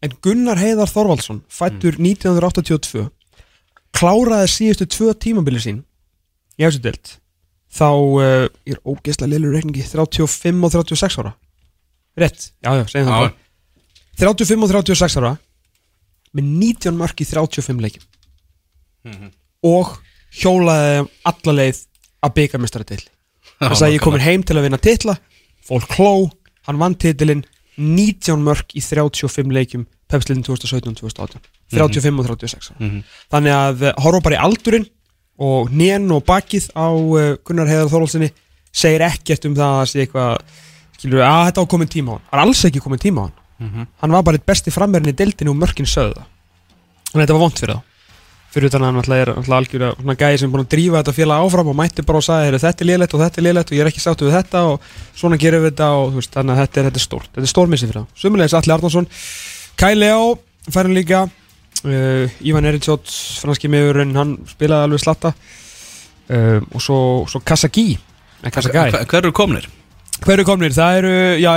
[0.00, 3.08] En Gunnar Heiðar Þorvaldsson fættur 1982
[3.96, 5.82] kláraði síðustu tvö tímabili sín
[6.60, 7.16] í deild.
[7.70, 11.34] Þá uh, er ógeðslega liður reikningi 35 og 36 ára.
[12.18, 13.12] Rétt, já já, segjum það.
[13.12, 13.28] Já.
[13.28, 15.34] bara 35 og 36 ára
[16.36, 18.06] með 19 mörk í 35 leikim
[19.66, 19.94] og
[20.36, 21.84] hjólaði alla leið
[22.20, 23.00] að byggja mestara til
[23.60, 25.16] hann sagði ég komin heim til að vinna titla.
[25.64, 26.30] Fólk hló,
[26.68, 27.44] hann vann titilinn
[27.80, 31.38] 19 mörk í 35 leikjum pepslinn 2017-2018
[31.70, 32.78] 35 og 36 ára.
[32.82, 33.02] Mhm.
[33.30, 34.86] þannig að uh, horfa bara í aldurinn
[35.40, 38.30] og nén og bakið á uh, Gunnar Heiðar Þorvaldsinni
[38.72, 40.42] segir ekkert um það að sé eitthvað
[40.98, 43.24] skilur, að þetta á komin tíma á hann hann er alls ekki komin tíma á
[43.28, 43.86] hann Mhm.
[44.00, 46.28] hann var bara eitt besti framverðin í deildinu og mörkin sögðu það
[47.10, 47.82] þannig að þetta var vont fyrir þá
[48.50, 51.00] fyrir utan að hann náttúrulega er náttúrulega algjörða svona gæði sem er búin að drífa
[51.00, 53.44] þetta félag áfram og mætti bara og sagði "Heyrðu, þetta er liðlegt og þetta er
[53.46, 56.32] liðlegt og ég er ekki sáttu við þetta og svona gerum við þetta og veist,
[56.34, 57.28] þannig að þetta er, þetta er stórt.
[57.30, 59.06] Þetta er stórmissi fyrir þá Sumulegis Alli Arnarsson
[59.78, 60.38] Kai Leo
[60.70, 63.10] færin líka uh, Ívan Eritsjótt
[63.40, 65.34] franski miðurinn hann spilaði alveg slatta.
[66.30, 66.98] Uh, og svo,
[67.30, 67.98] svo Kasagi
[68.42, 69.68] Nei, Kasagai Hver eru komnir?
[70.24, 70.74] Hver eru komnir?
[70.74, 71.52] Það eru, já,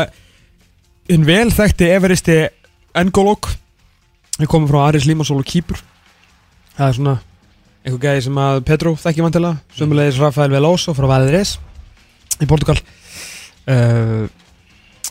[1.09, 2.37] hinn vel þekkti Everesti
[2.93, 3.49] Engolok.
[4.37, 5.81] Við komum frá Aris Limassol og Kýpur
[6.73, 7.15] Það er svona
[7.83, 11.57] einhver gæði sem að Pedro þekki vantilega Sömulegis Rafael Veloso frá Valdes
[12.41, 14.23] í Portugal uh,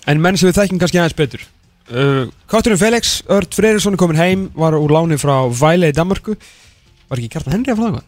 [0.08, 4.20] En menn sem við þekkjum kannski aðeins betur uh, Kátturinn Felix, Ört Freyrisson er komin
[4.20, 8.02] heim Var úr láni frá Væle í Danmarku Var ekki Kjartan Henry að flaga?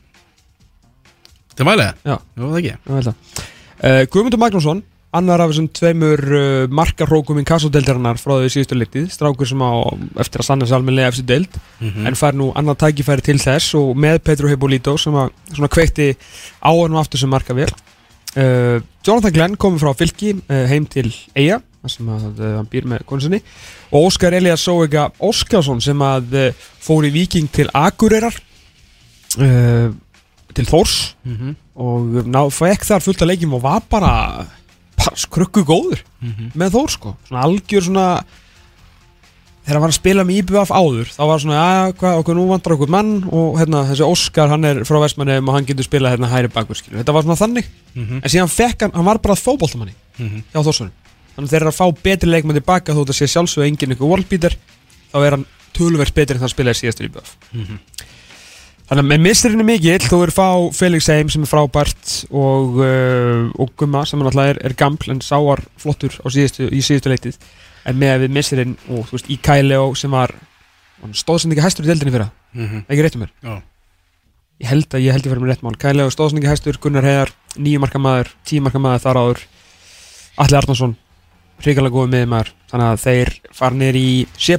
[1.54, 1.94] Til mælega?
[2.02, 2.16] Já.
[2.34, 3.44] Jú, það ekki Já, vel það.
[3.84, 4.82] Uh, Guðmundur Magnússon
[5.14, 9.70] annar af þessum tveimur uh, markarrókum í kassodeildarinnar frá því síðustu litið strákur sem á
[10.24, 12.06] eftir að sanna sér almennilega eftir deild Mhm.
[12.10, 16.10] en fær nú annað tækifæri til þess og með Pedro Hippolito sem að svona kveikti
[16.62, 20.86] á hann og aftur sem marka vel uh, Jonathan Glenn komið frá fylki uh, heim
[20.86, 23.42] til þar sem að uh, hann býr með konsinni
[23.92, 28.34] og Óskar Elias Sóega Óskarsson sem að uh, fór í Viking til Akureyrar
[29.38, 29.92] uh,
[30.54, 31.54] til Þórs Mhm.
[31.76, 34.10] og ná, fekk þar fullt af leikjum og var bara,
[35.04, 36.52] bara skrukku góður Mhm.
[36.56, 38.06] með Þór sko svona algjör svona
[39.64, 42.42] þegar hann var að spila með IBF áður þá var svona, að hvað, okkur nú
[42.50, 46.16] vantar okkur mann og hérna, þessi Óskar, hann er frá Vestmannum og hann getur spilað
[46.18, 47.64] hérna hæri bakur skilur þetta var svona þannig,
[47.94, 48.20] Mhm.
[48.22, 49.34] en síðan fekk hann hann var bara
[50.18, 50.42] Mhm.
[50.52, 50.90] hjá Þórssonum
[51.36, 54.08] þannig að þeir eru að fá betri leikmann tilbaka þó þetta sé sjálfsög engin ykkur
[54.12, 54.56] worldbeater
[55.12, 57.78] þá er hann tölverst betri en það spilaði síðastur IBF Mhm.
[58.84, 62.74] Þannig að með misturinn er mikill, þú er fá Felix Heim sem er frábært og,
[62.84, 67.38] uh, og Gumma sem náttúrulega er, er gaml en sáar flottur síðustu, í síðustu leitið
[67.88, 70.34] en með að við misturinn og þú veist í Kæleo sem var
[71.16, 72.84] stóðsend ekki hæstur í deildinni fyrra, Mhm.
[72.88, 73.32] ekki rétt um mér.
[73.42, 73.62] Já.
[74.60, 75.76] ég held að ég held ég fyrir mér rétt mál.
[75.80, 79.40] Kæleo stóðsend ekki hæstur, Gunnar Heiðar nýju marka maður, tíu marka maður þar áður.
[80.38, 80.96] Alli Arnarsson
[81.64, 84.56] hrikalega góð með maður, þannig að þeir fara niður í C+,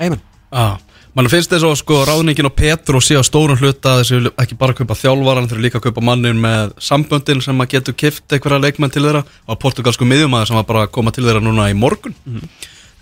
[0.00, 0.20] Eyman
[0.52, 0.78] Já,
[1.14, 4.74] mann finnst þess að sko ráðningin og Petru sé á stórum hluta þessi ekki bara
[4.74, 8.34] að kaupa þjálvaran þeir eru líka að kaupa mannin með samböndin sem að getur kift
[8.34, 9.22] einhverja leikmenn til þeirra.
[9.46, 12.16] Og portugalsku miðjumæður sem var bara að koma til þeirra núna í morgun.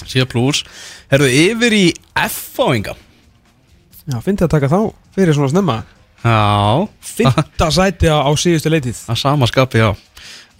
[0.07, 0.65] C plus.
[1.11, 2.95] Herðu yfir í F-fáinga
[4.11, 4.79] já finnst að taka þá
[5.15, 5.77] fyrir svona snemma.
[6.25, 9.91] Já, Fynda sæti á, á síðustu leitið að sama skapi, já.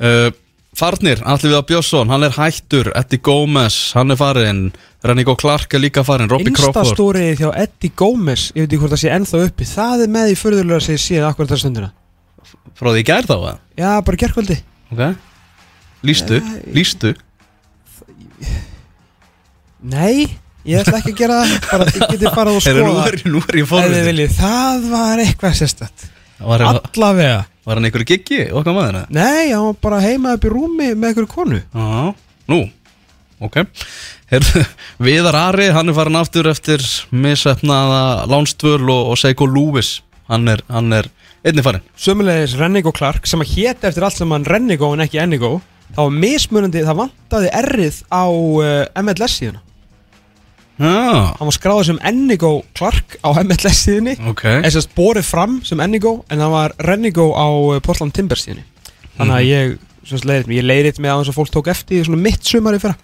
[0.01, 0.31] Uh,
[0.77, 2.93] Farnir, Alli Viðar Björnsson, hann er hættur.
[2.97, 4.69] Eddie Gómez, hann er farin
[5.03, 6.85] Rennigo Clark er líka farin, Robby Crawford.
[6.85, 9.67] Instastórið hjá Eddie Gómez Ég veit ekki hvort það sé ennþá uppi.
[9.67, 11.91] Það er með í förðulega að segja síðan akkur þessar stundina.
[12.79, 13.57] Frá því gær þá, eða?
[13.81, 15.03] Já, bara gerkvöldi Ok
[16.07, 16.39] Lýstu,
[16.73, 17.15] lýstu?
[19.81, 20.29] Nei,
[20.69, 23.69] Ég ætla ekki að gera það Bara þið getið farið og skoða nú er ég
[23.69, 26.09] fórvitið viljið, það var eitthvað sérstætt
[26.41, 27.41] Var, Allavega.
[27.69, 29.01] Var hann einhverju giggi okkar maður?
[29.13, 31.59] Nei, hann var bara heima upp í rúmi með einhverju konu.
[31.61, 32.15] Já,
[32.49, 32.61] nú,
[33.45, 33.59] ok.
[34.33, 34.63] Heyrðu,
[35.05, 39.99] Viðar Ari, hann er farin aftur eftir missefnaða Lánstvöl og, og Seiko Lewis.
[40.33, 41.11] Hann er, hann er
[41.45, 45.57] einnig farin Sömulegis Rennigo Clark sem að héti eftir allt saman Rennigo en ekki Ennigo
[45.95, 49.63] Það var mismunandi, það vantaði errið á uh, MLS síðuna.
[50.81, 54.15] Já, Hann var skráður sem Ennigo Clark á MLS síðunni.
[54.31, 54.47] Ok.
[54.63, 58.65] Eða sérst borið fram sem Ennigo En það var Rennigo á uh, Portland Timbers síðunni.
[59.19, 59.75] Þannig að ég,
[60.09, 60.57] semst leiðið mig.
[60.63, 62.97] Ég leiðið mig að þess að fólk tók eftir því svona mitt sumar í fyrra.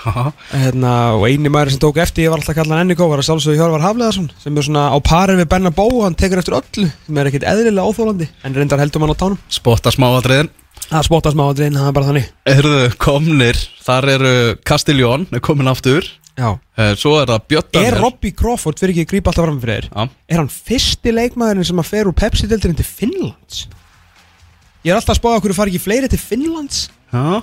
[0.00, 3.04] Já, hérna, Og eini maður sem tók eftir Ég var alltaf að kalla hann Ennigo
[3.10, 6.40] Var að sjálfsögðu Hjörvar Hafleðarsson Sem er svona á pari við Benna Bó Hann tekur
[6.40, 9.36] eftir öllu Sem er ekkit eðlilega óþólandi En reyndar heldur mann á tánum.
[9.52, 10.48] Spotta smáatriðin
[10.90, 12.30] Það spottast maður drein, það er bara þannig.
[12.50, 14.32] Erðu komnir, þar eru
[14.66, 16.08] Castiljón, er komin aftur.
[16.40, 16.48] Já.
[16.78, 19.84] Eh, Svo er það Bjötta Er Robbie Crawford, fyrir ekki að grípa alltaf fram fyrir
[19.84, 19.88] þér?
[19.92, 23.60] Já, Er hann fyrsti leikmaðurinn sem að fer úr Pepsi-deltirinn til Finnlands?
[24.86, 26.78] Ég er alltaf að spáða okkur að fara ekki fleiri til Finnlands.
[27.12, 27.42] Já,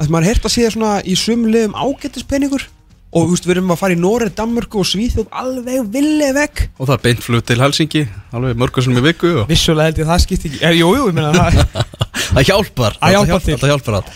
[0.00, 2.64] að maður heyrt að sé svona í sumliðum ágættispenningur
[3.12, 6.62] og þú veist, við erum að fara í Noreg, Danmörku og Svíþjóð alveg villi vekk.
[6.78, 10.06] Og það er beint flut til Helsingi Alveg mörgum í viku og Vissulega held ég
[10.06, 11.90] að það skipti ekki er, Jú, jú, ég meina það
[12.32, 12.96] Það hjálpar.
[12.96, 13.56] Það hjálpar til.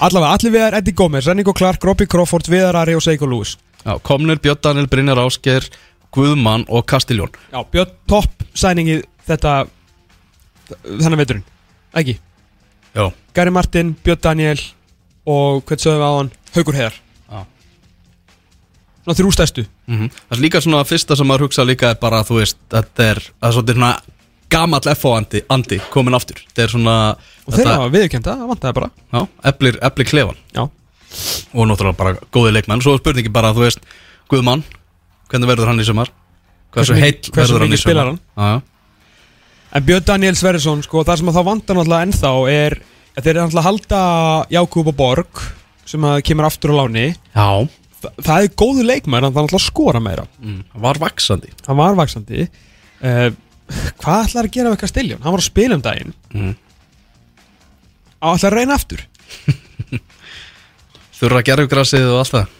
[0.06, 3.56] Allavega, allir viðar Eddie Gómez, Rennigo Clark, Robbie Crawford, Viðar Ari og Seiko Lewis.
[3.84, 5.68] Já, komnir Björn Daniel, Brynjar Ásker
[6.16, 9.66] Guðmann og Castiljón Já, Björn, topp sæningi þetta
[10.86, 11.44] þennan veturinn,
[11.94, 12.16] ekki?
[13.36, 14.62] Gary Martin, Björn Daniel
[15.28, 16.96] og hvern sögum við á hann, Haugur Heiðar.
[16.96, 17.05] Já.
[19.06, 22.24] Svona þrjú stæstu mm Það er líka svona fyrsta sem maður hugsa líka er bara,
[22.26, 23.90] þú veist, þetta er, það er svona
[24.50, 26.40] gamall FO andi, komin aftur.
[26.48, 26.96] Þetta er svona
[27.46, 28.90] og þeirra var viðurkenda, það vantaði bara.
[29.14, 32.82] Já, eflir, eflir klefan Já, og náttúrulega bara góði leikmenn.
[32.82, 33.86] Svo er spurningi bara, þú veist,
[34.30, 34.64] Guðmann
[35.30, 36.10] hvernig verður hann í sumar?
[36.74, 38.24] Hversu heill verður hann í mikið spilar sumar?
[38.34, 38.62] Já,
[39.76, 42.76] En Björn Daniel Sverrisson, sko, það sem að þá vantar náttúrulega ennþá er
[43.16, 44.00] að þeir eru náttúrulega að halda
[44.54, 45.42] Jákúb og Borg
[45.86, 47.06] sem að kemur aftur á láni.
[47.34, 47.50] Já.
[47.96, 50.26] Þa, það er góðu leikmæður, hann þarf náttúrulega að skora meira.
[50.42, 53.30] Mm, var vaksandi Hann var vaksandi uh,
[54.02, 55.22] Hvað ætlar að gera við Castelljón?
[55.24, 56.12] Hann var að spila um daginn.
[56.36, 56.52] Mm.
[58.22, 59.02] Á ætlar að reyna aftur?
[61.16, 62.54] Þurra gerfugrasið og allt það?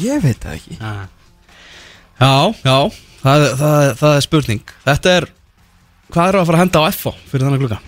[0.00, 0.78] Ég veit það ekki.
[0.80, 2.78] Já, já,
[3.22, 4.74] það, það, það er spurning.
[4.84, 5.26] Þetta er,
[6.10, 7.80] hvað eru að fara að henda á FO fyrir þannig klukka?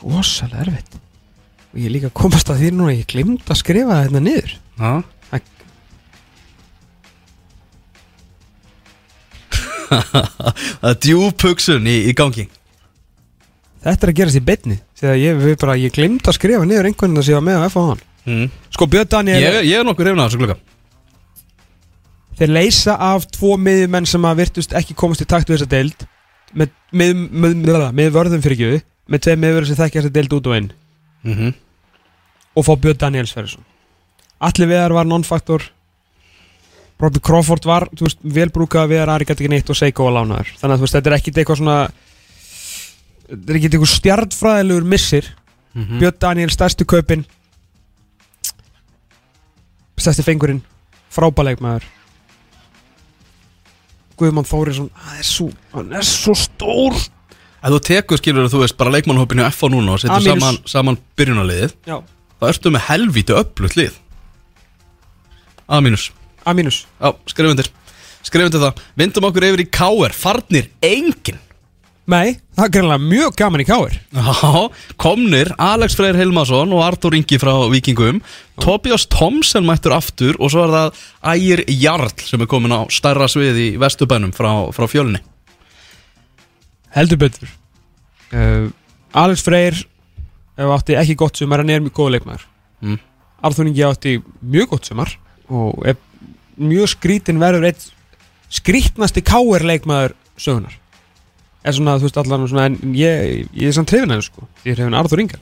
[0.00, 0.98] Rosalega erfitt.
[1.70, 4.54] Og ég er líka að komast að því núna Ég glimt að skrifa þetta niður
[4.80, 4.92] Já
[10.80, 12.44] Það er djúpugsun í, í gangi.
[13.80, 16.90] Þetta er að gerast í beinni Þegar ég, við bara, ég glimt að skrifa niður
[16.90, 18.50] einhvern veginn að séu með á F á hann mm.
[18.76, 20.58] Sko Björn Daniel ég, ég er nokkur hefna þessu klukka
[22.40, 26.06] Þeir leysa af tvo miðjumenn sem að virtust ekki komast í takt við þessa deild
[26.56, 30.36] með, með, með, með, með vörðum fyrir ekki með tveim miðverðum sem þekkja þessa deild
[30.38, 30.70] út og inn.
[31.26, 31.58] Mm -hmm.
[32.56, 33.66] og fá Björn Daniel Sverrisson
[34.40, 35.66] Allir Viðar var non-faktor
[37.00, 40.50] Robbie Crawford var þú veist, velbrúkað Viðar Ari gæti ekki neitt og Seiko var lánaður.
[40.60, 41.76] Þannig að þú veist, þetta er ekkit eitthvað svona
[43.30, 45.30] þetta er ekkit eitthvað stjartfræðilegur missir.
[45.72, 46.02] Mhm.
[46.02, 47.24] Björn Daniel stærstu kaupin.
[50.00, 50.60] Stærsti fengurinn.
[51.10, 51.88] Frábæleikmaður
[54.20, 56.96] Guðmann Þórisson hann er svo, hann er svo stór.
[57.60, 61.74] Ef þú tekur skilur þú veist bara leikmannhópinu FO núna og setur saman, saman byrjunarliðið
[61.88, 61.96] já,
[62.40, 63.80] þá ertu með helvíti öflugt
[65.70, 66.10] lið A mínus.
[66.44, 66.86] A mínus.
[66.98, 67.70] Já, skrifundir
[68.26, 68.82] Skrifundir það.
[68.98, 71.38] Vindum okkur yfir í KR Farnir engin
[72.10, 74.62] nei, það er greinlega mjög gaman í káir Já,
[75.00, 78.20] komnir Alex Freyr Hilmarsson og Artur Ingi frá Vikingum
[78.60, 81.04] Tobias Thomsen mættur aftur og svo er það
[81.34, 85.20] Ægir Jarl sem er komin á stærra svið í Vesturbænum frá, frá fjölni.
[86.90, 87.52] Heldur betur.
[88.34, 88.68] Uh,
[89.16, 89.78] Alex Freyr
[90.60, 92.46] ef átti ekki gott sumar hann er mjög góð leikmaður.
[92.82, 93.00] Mm.
[93.46, 95.14] Arþór Ingi átti mjög gott sumar
[95.50, 95.98] og er
[96.60, 97.88] mjög skrítin verður eitt
[98.50, 100.76] skrítnasti káir leikmaður sögunar
[101.60, 104.46] er svona, þú veist, allan svona en ég, ég er samt hrifin henni sko.
[104.64, 105.40] Ég er hrifin Arþór Inga.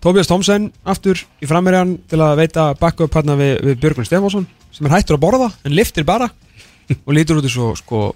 [0.00, 4.86] Tobias Thomsen aftur í frammerjan til að veita backup hann við, við Björgun Stefánsson sem
[4.86, 6.30] er hættur að borða en liftir bara
[7.04, 8.10] og lítur út í svo sko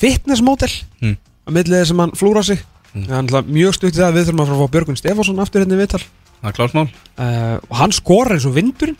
[0.00, 0.70] fitness model
[1.00, 1.16] Mm.
[1.48, 2.62] að millið sem hann flúra sig.
[2.94, 3.04] Mm.
[3.08, 5.42] hann er mjög stutt í það að við þurfum að fara að fá Björgun Stefánsson
[5.42, 6.02] aftur hérna í viðtal.
[6.40, 6.88] Það er klart mál.
[7.18, 8.98] Uh, og hann skorar eins og vindurinn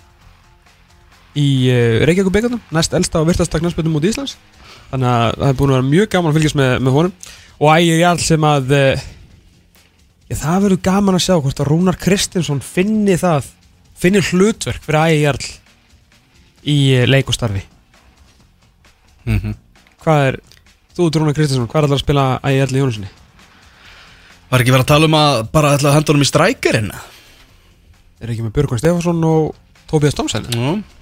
[1.38, 4.36] í uh, Reykjavík byggarnum næst elsta og virtasta knarspöldum út Íslands
[4.90, 7.14] þannig að það er búin að vera mjög gaman að fylgjast með, með honum
[7.60, 9.04] og ægir Jarl sem að uh,
[10.26, 13.50] já, það verður gaman að sjá hvort að Rúnar Kristinsson finni það
[14.00, 15.50] finni hlutverk fyrir ægir Jarl
[16.70, 17.66] í uh, leik og starfi
[19.30, 19.52] Mhm.
[20.00, 20.36] Hvað er,
[20.96, 23.10] þú Rúna Kristinsson, hvað er allar að spila að ég ætli Jónusinni?
[24.50, 26.88] Var ekki verið að tala um að bara ætla að henda honum í strækjarinn?
[28.20, 29.52] Er ekki með Björgvin Stefansson og
[30.16, 30.56] Stómsæli?
[30.56, 30.99] Nú Það er,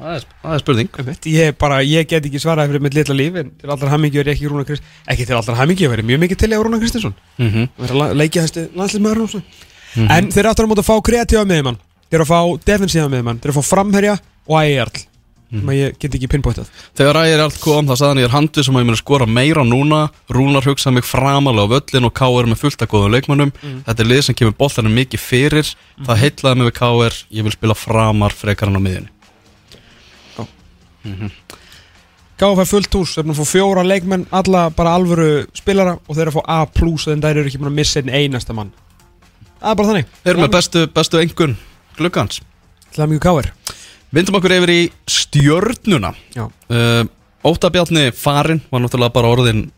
[0.00, 0.90] það er spurning.
[1.28, 4.30] Ég, bara, ég get ekki svaraði fyrir mitt litla líf en til allra hamingi er
[4.30, 6.64] ég ekki Rúna Kristinsson ekki til allra hamingi, ég verið mjög mikið til ég á
[6.64, 7.68] Rúna Kristinsson mm -hmm.
[7.76, 10.10] Það er að leikja þessi landslýsmaður mm -hmm.
[10.10, 11.78] En þeir eru aftur á móti að fá kreatífa miðjumann.
[12.10, 13.38] Þeir eru að fá defensífa miðjumann.
[13.40, 15.10] Þeir eru að fá framherja og ægjarl
[15.50, 18.36] sem að ég get ekki pinnbóttað Þegar ægir allt kom, það sagði hann ég er
[18.36, 20.08] handið sem að ég muni skora meira núna.
[20.30, 22.46] Rúnar hugsaði mig framalega á völlin og K.R.
[22.46, 23.52] með fullt að góðum leikmönnum.
[23.86, 24.54] Þetta er lið sem kemur
[31.04, 31.32] á miðjunni
[32.40, 36.22] Gáfa fullt hús, þeir eru að fá fjóra leikmenn Alla bara alvöru spilara Og þeir
[36.24, 38.70] eru að fá A plus En þeir eru ekki búin að missa einn einasta mann.
[39.60, 40.14] Það er bara þannig.
[40.22, 41.56] Þeir eru með bestu, bestu engun
[41.98, 42.40] glukkans
[42.94, 43.50] Það er mjög káir
[44.10, 46.14] Vindum okkur yfir í stjörnuna.
[46.66, 47.04] Uh,
[47.46, 49.68] Óttabjarni farinn var náttúrulega bara orðin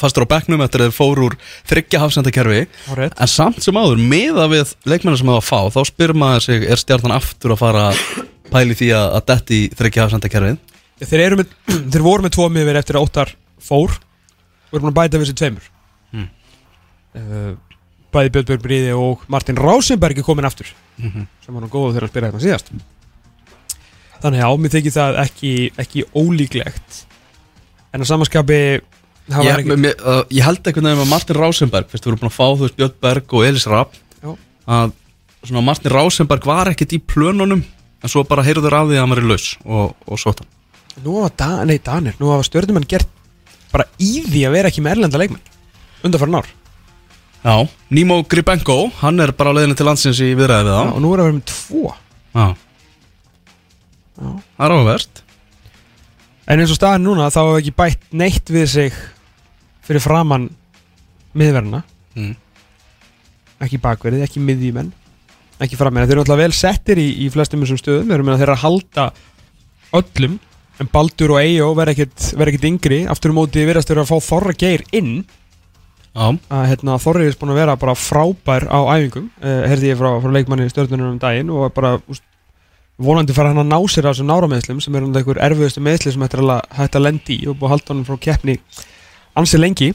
[0.00, 1.36] fastur á bekknum eftir að þeir fóru úr
[1.68, 2.66] þryggja hafsendakerfi.
[2.92, 6.68] En samt sem áður, miða við leikmennar sem það að fá, þá spyr maður sig
[6.68, 8.04] er stjarnan aftur að fara að
[8.52, 10.58] pæli því að, að detti þryggja hafsendakerfið
[11.00, 11.34] Þeir,
[11.92, 13.30] þeir voru með tvo miður eftir að óttar
[13.64, 13.94] fór.
[14.68, 15.68] Og eru búin að bæta við sér tveimur.
[16.12, 16.26] Hmm.
[17.16, 17.52] uh,
[18.10, 21.26] Bæði Björn Björn Bríði og Martin Rásenberg er komin aftur Mhm.
[21.44, 22.72] sem var nú góð þegar að spila þetta síðast.
[24.20, 26.98] Þannig að mér þykir það ekki, ekki ólíklegt.
[27.94, 32.04] En að samanskapi ég, ekki mér, uh, ég held einhvern veginn með Martin Rásenberg fyrst
[32.04, 33.96] við vorum búin að fá þú veist Björn Berg og Elis Rapp
[34.68, 34.92] að
[35.64, 37.62] Martin Rásenberg var ekkert í plönunum
[38.00, 40.56] en svo bara heyrður af því að hann var í laus og, og svo þann
[41.00, 43.08] Nú hafa da, nei, Danir, nú hafa stjórnumenn gert
[43.70, 45.46] bara í því að vera ekki með erlenda leikmenn
[46.04, 46.48] undanfæra ár.
[47.40, 47.54] Já,
[47.94, 51.00] Nimo Gribenko, hann er bara á leiðinu til landsins í viðræði við Já, þá og
[51.00, 51.94] nú er að vera með tvo.
[52.34, 52.46] Já,
[54.20, 54.30] Já.
[54.58, 55.22] það er áhverst
[56.50, 58.96] En eins og staðin núna þá hafa ekki bætt neitt við sig
[59.86, 60.48] fyrir framann
[61.38, 61.84] miðverðina.
[62.18, 62.32] Mm.
[63.62, 64.90] ekki bakverðið, ekki miðjumenn
[65.64, 68.38] ekki frammeina, þeir eru alltaf vel settir í, í flestum þessum stöðum, þeir eru meina
[68.40, 69.04] þeir eru að halda
[70.00, 70.38] öllum,
[70.80, 73.02] en Baldur og Eyjó verða ekkit yngri.
[73.12, 75.20] Aftur um móti verðast þeir að fá Þorra Geir inn.
[76.10, 80.00] Já, að hérna, Þorri er búin að vera bara frábær á æfingum, uh, herði ég
[80.00, 82.24] frá, frá leikmanni stjórnunum um daginn og bara úst,
[83.00, 86.12] vonandi fara hann að ná sér á þessum nárameðslum sem er hann einhver erfiðustu meðsli
[86.16, 88.56] sem hægt að, að lendi í og búið að halda hann frá keppni
[89.38, 89.92] ansi lengi.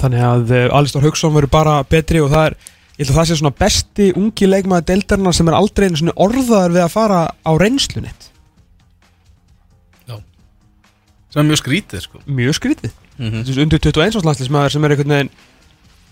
[0.00, 2.58] Þannig að uh, Alistór Hauksson verður bara betri og það er
[2.94, 6.18] ég held að það sé svona besti ungi leikmaði deildarinnar sem er aldrei einu svona
[6.26, 8.30] orðaður við að fara á reynslunitt
[11.34, 13.44] sem er mjög skrítið sko mjög skrítið mm -hmm.
[13.46, 15.30] Veist, undir 21 árs landslismæður sem er einhvern veginn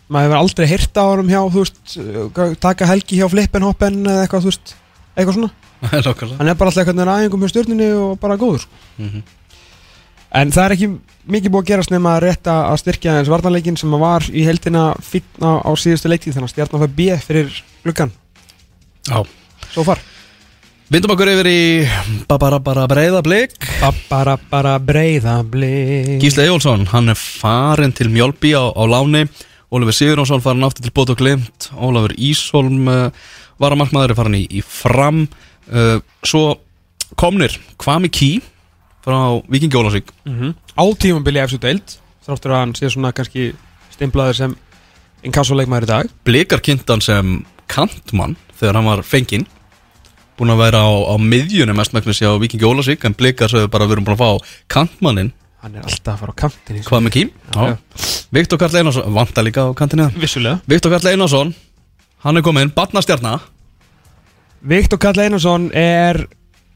[0.08, 4.22] maður hefur aldrei heyrt á honum hjá þú veist, uh, taka helgi hjá flippenhoppen eða
[4.24, 4.74] eitthvað, þú veist,
[5.16, 5.50] eitthvað svona
[5.92, 8.70] Nákvæmlega hann er bara alltaf einhvern veginn aðeingum hjá stjórninni og bara góður sko.
[8.98, 9.22] Mhm.
[10.38, 10.90] En það er ekki
[11.32, 14.88] mikið búið að gerast nema að rétta að styrkja eins varnarleikin sem var í heldina
[15.04, 18.12] fínn á, síðustu leiktið þannig að stjarnan fær B fyrir gluggan
[19.08, 19.22] Já.
[19.72, 20.00] Svo far.
[20.92, 21.60] Vindum okkur yfir í
[22.28, 23.54] bara bara breyða blik.
[24.10, 26.18] Bara bara breyða blik.
[26.22, 29.24] Gísli Ejólfsson, hann er farin til Mjölby á, á láni.
[29.72, 31.70] Ólafur Sigurjónsson farin aftur til Bót og Glimt.
[31.72, 33.08] Ólafur Ísholm uh,
[33.62, 35.24] var að markmaður er farin í, í fram.
[35.72, 36.58] Uh, Svo
[37.16, 38.34] komnir Kvami Kí
[39.02, 39.18] frá
[39.50, 40.12] Vikingi Ólafsvík.
[40.24, 40.54] Mm -hmm.
[40.78, 43.52] á tímambili eftir deild þráttur að hann sé svona kannski
[43.90, 44.56] stimplaður sem
[45.22, 46.10] inkassoleikmaður í dag.
[46.24, 49.46] Blikar kynntan sem kantmann þegar hann var fenginn.
[50.38, 53.88] Búin að vera á, á miðjunum mestmæknis hjá Vikingi Ólafsvík en Blikar sögðu bara að
[53.88, 54.30] við erum búin að fá
[54.68, 57.22] kantmannin hann er alltaf að fara á kantin Kvami Kí
[57.54, 57.76] Já.
[58.34, 60.58] Viktor Karl Einarsson, vantar líka á kantinu vissulega.
[60.66, 61.54] Viktor Karl Einarsson
[62.24, 63.44] hann er kominn, barnastjarnar
[64.62, 66.24] Viktor Karl Einarsson er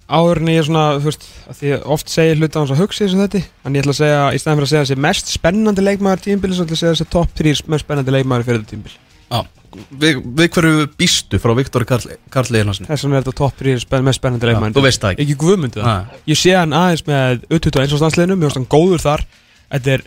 [0.06, 2.80] áður en ég er svona, þú veist, að því ég oft segir hluta hans að
[2.82, 5.32] hugsa og þetta en ég ætla að segja, í stæðan fyrir að segja þessi mest
[5.34, 8.72] spennandi leikmaður tímbili, svo ætla að segja þessi top 3 mest spennandi leikmaður fyrir þetta
[8.74, 9.40] tímbili Já,
[10.04, 12.86] við, við hverju býstu frá Viktor Karl, Karl Einarsson?
[12.86, 15.38] þess vegna er þetta top 3 spenn, mest spennandi leikmaður þú veist það ekki ekki
[15.42, 16.22] guðmundu það Nei.
[16.30, 19.26] ég sé hann aðeins með U21 ástansliðnum, ég veist hann góður þar
[19.74, 20.06] þetta er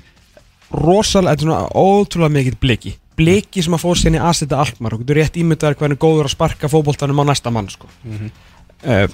[0.71, 5.77] rosalega, þetta er svona bliki sem að fór sérni aðsetta Alkmaar og þú rétt ímyndaður
[5.81, 7.89] hvernig góður að sparka fótboltanum á næsta mann sko.
[8.05, 8.31] Mhm.
[8.85, 9.07] uh,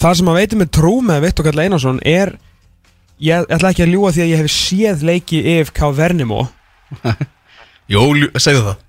[0.00, 2.32] það sem að veitum með trú með Viktor Karl Einarsson er
[3.20, 6.44] ég ætla ekki að ljúa því að ég hef séð leiki EFK Vernimo.
[7.92, 8.04] Jó,
[8.40, 8.86] segðu það.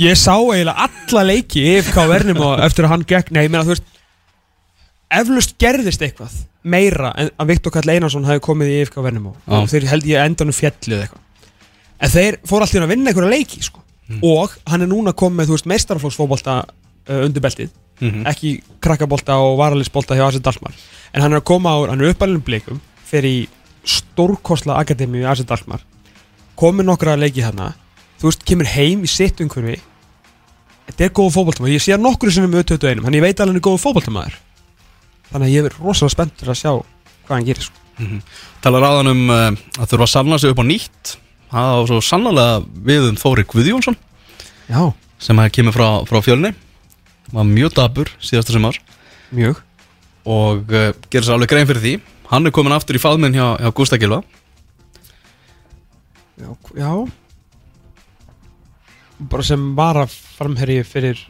[0.00, 3.74] Ég sá eiginlega alla leiki EFK Vernimo eftir að hann gegn, nei, ég meina þú
[3.74, 3.90] veist
[5.12, 9.34] eflust gerðist eitthvað meira en að Viktor Karl Einarsson hafi komið í EFK Vernimo.
[9.52, 11.20] Og þeir held ég endanum fjallið eitthvað.
[12.02, 13.82] En þeir fór alltaf að vinna einhverja leiki sko.
[14.26, 17.70] og hann er núna komið með þú veist meistarflóksfóbolta uh, undir beltið
[18.00, 18.26] Mhm.
[18.26, 20.72] ekki krakkabolta og varalisbolta hjá Asit Dalmar.
[21.14, 23.48] En hann er að koma á, hann er uppalinn blikum fer í
[23.84, 25.82] stórkosla akademíu í Asi Dalmar.
[26.58, 27.72] Komið nokkra að leiki þarna.
[28.20, 29.80] Þú veist, kemur heim í sitt umhverfi.
[30.88, 31.74] Þetta er góð fótboltamaður.
[31.74, 34.38] Ég sé hann nokkru sinnum með 21 þannig ég veit alveg hann er góð fótboltamaður.
[35.32, 36.72] Þannig að ég er rosalega spenntur að sjá
[37.26, 37.78] hvað hann gerir sko.
[38.64, 41.14] Talar aðan um uh, að þurfa að sanna sig upp á nýtt.
[41.52, 43.98] Það var svo sannlega við um Þóri Guðjónsson.
[44.68, 44.82] Já,
[45.20, 46.52] sem að kemur frá, frá fjölni
[47.32, 48.76] var mjög dabur síðasta sumar.
[49.32, 49.60] Mjög.
[50.28, 51.94] Og uh, gerir sér alveg grein fyrir því.
[52.32, 54.22] Hann er komin aftur í faðminn hjá, hjá Gústa Gilva
[56.42, 56.92] já, já.
[59.30, 61.20] Bara sem var að framherji fyrir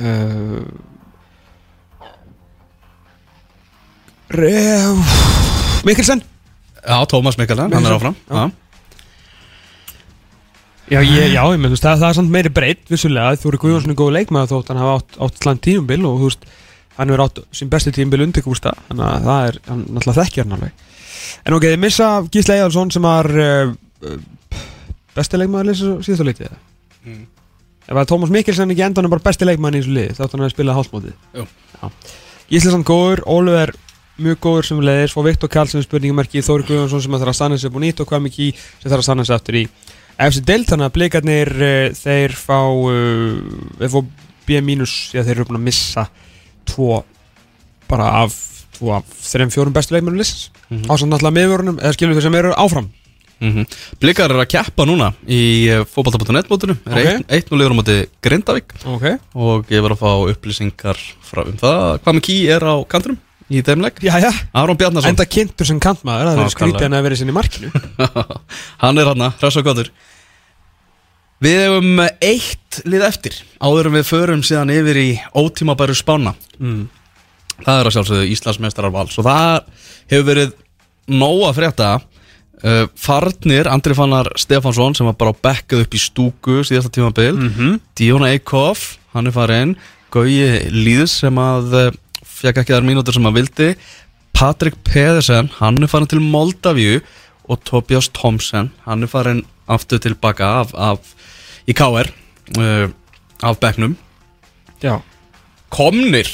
[0.00, 0.64] uh,
[4.34, 4.96] Re-
[5.84, 6.22] Mikkelsen.
[6.84, 8.16] Já, Tómas Mikkelsen, hann er áfram.
[8.28, 8.34] Já.
[8.48, 8.50] Já.
[10.92, 13.50] Já, ég, já, ég með, þú veist, það, það er samt meiri breytt vissulega, þú
[13.50, 16.44] eru Guðjónsson er góð leikmaður þótt hann hafa átt, átt slant tímumbil og þú veist,
[16.98, 20.44] hann hefur átt sín besti tímumbil undir Gústa, þannig að það er hann náttúrulega þekkjar
[20.44, 20.82] hann alveg
[21.44, 23.72] En ok, þið missa Gísle Eðalsson sem var uh,
[25.16, 26.60] besti leikmaður lýsa síðasta leitið eða?
[27.04, 27.22] Mm.
[27.84, 30.36] Ef að Tómas Mikkelsen ekki endan er bara besti leikmaður í þessu liði, þá ætti
[30.36, 31.40] hann að spila hálfmótið.
[32.48, 33.74] Gísle sann góður, Ólfur er
[34.24, 37.78] mjög góður sem leiðis og Viktor Karlsson spurningumerki Þóri Guðjónsson sem þarf að stanna upp
[37.78, 39.64] og nýtt og hvað mikið sem þarf að stanna sig aftur í
[40.18, 43.38] FC Delt þannig að blikarnir uh, þeir fá uh,
[43.80, 44.00] þeir fá
[44.44, 46.04] B mínus að þeir eru búin að missa
[46.68, 47.02] tvo
[47.88, 48.34] bara af
[48.76, 50.86] tvo af þreim fjórum bestu leikmennum listins Mhm.
[50.88, 52.86] á samt náttúrulega miðvörunum eða skilur þeir sem eru áfram.
[53.44, 53.66] Mm
[54.00, 56.76] Blikar er að keppa núna í uh, fótbolta.net mótinu.
[56.86, 56.96] Ok.
[56.96, 58.72] er 1-0 liður á móti Grindavík.
[58.88, 59.04] Ok.
[59.36, 60.96] Og ég var að fá upplýsingar
[61.26, 62.00] frá um það.
[62.00, 63.18] Hvað með ký er á kanturum
[63.50, 64.30] í þeim legg já já.
[64.56, 65.10] Aron Bjarnason.
[65.12, 66.56] Enda kynntur sem kantmaður það er Nákvæmlega.
[66.56, 67.70] skrítið en að vera sinni í markinu.
[68.82, 69.90] Hann er hann, hress og gottur.
[71.44, 76.32] Við hefum eitt lið eftir áður en við förum síðan yfir í ótímabæru spána.
[76.58, 76.86] Mm.
[77.64, 79.66] það er að sjálfsögðu Íslandsmeistarar vals og það
[80.10, 80.54] hefur verið
[81.12, 81.88] nóg að frétta.
[82.64, 87.34] Uh, Farnir, Andri Fannar Stefansson sem var bara bekkað upp í stúku síðasta tímabil.
[87.36, 87.80] Mm -hmm.
[87.98, 89.76] Díona Eikhoff, hann er farin
[90.10, 91.90] Gauji Líðs sem að uh,
[92.44, 93.68] fekk ekki þar mínútur sem að vildi.
[94.34, 97.00] Patrik Pedersen, hann er farin til Moldavíu
[97.48, 101.14] og Tobias Thomsen hann er farin aftur tilbaka af, af
[101.68, 102.10] í KR
[102.58, 102.88] uh,
[103.44, 103.96] af bekknum.
[104.82, 104.98] Já.
[105.72, 106.28] Komnir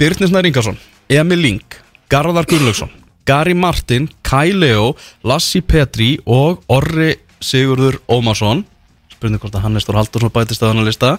[0.00, 0.78] Birnir Snær Ingarsson,
[1.12, 1.76] Emil Ling
[2.10, 2.90] Garðar Gunnlaugsson,
[3.28, 8.64] Gary Martin Kai Leo, Lassi Petri og Orri Sigurður Ómarsson.
[9.12, 11.12] Spurning hvort að Hannes Þór Haldursson bætist að hann að lista.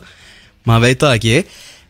[0.68, 1.38] Maður veit það ekki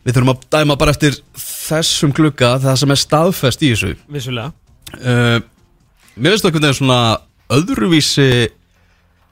[0.02, 3.92] við þurfum að dæma bara eftir þessum glugga það sem er staðfest í þessu.
[4.12, 4.52] Vissulega.
[4.98, 5.38] Uh,
[6.16, 7.02] mér finnst það einhvern veginn svona
[7.52, 8.30] öðruvísi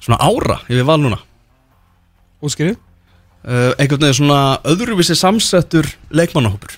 [0.01, 1.19] svona ára yfir val núna.
[2.41, 6.77] Útskriðu uh, einhvern veginn svona öðruvísi samsettur leikmannahópur.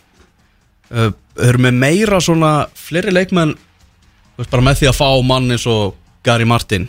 [0.92, 5.94] Uh, eru með meira svona þú veist, bara með því að fá mann eins og
[6.24, 6.88] Gary Martin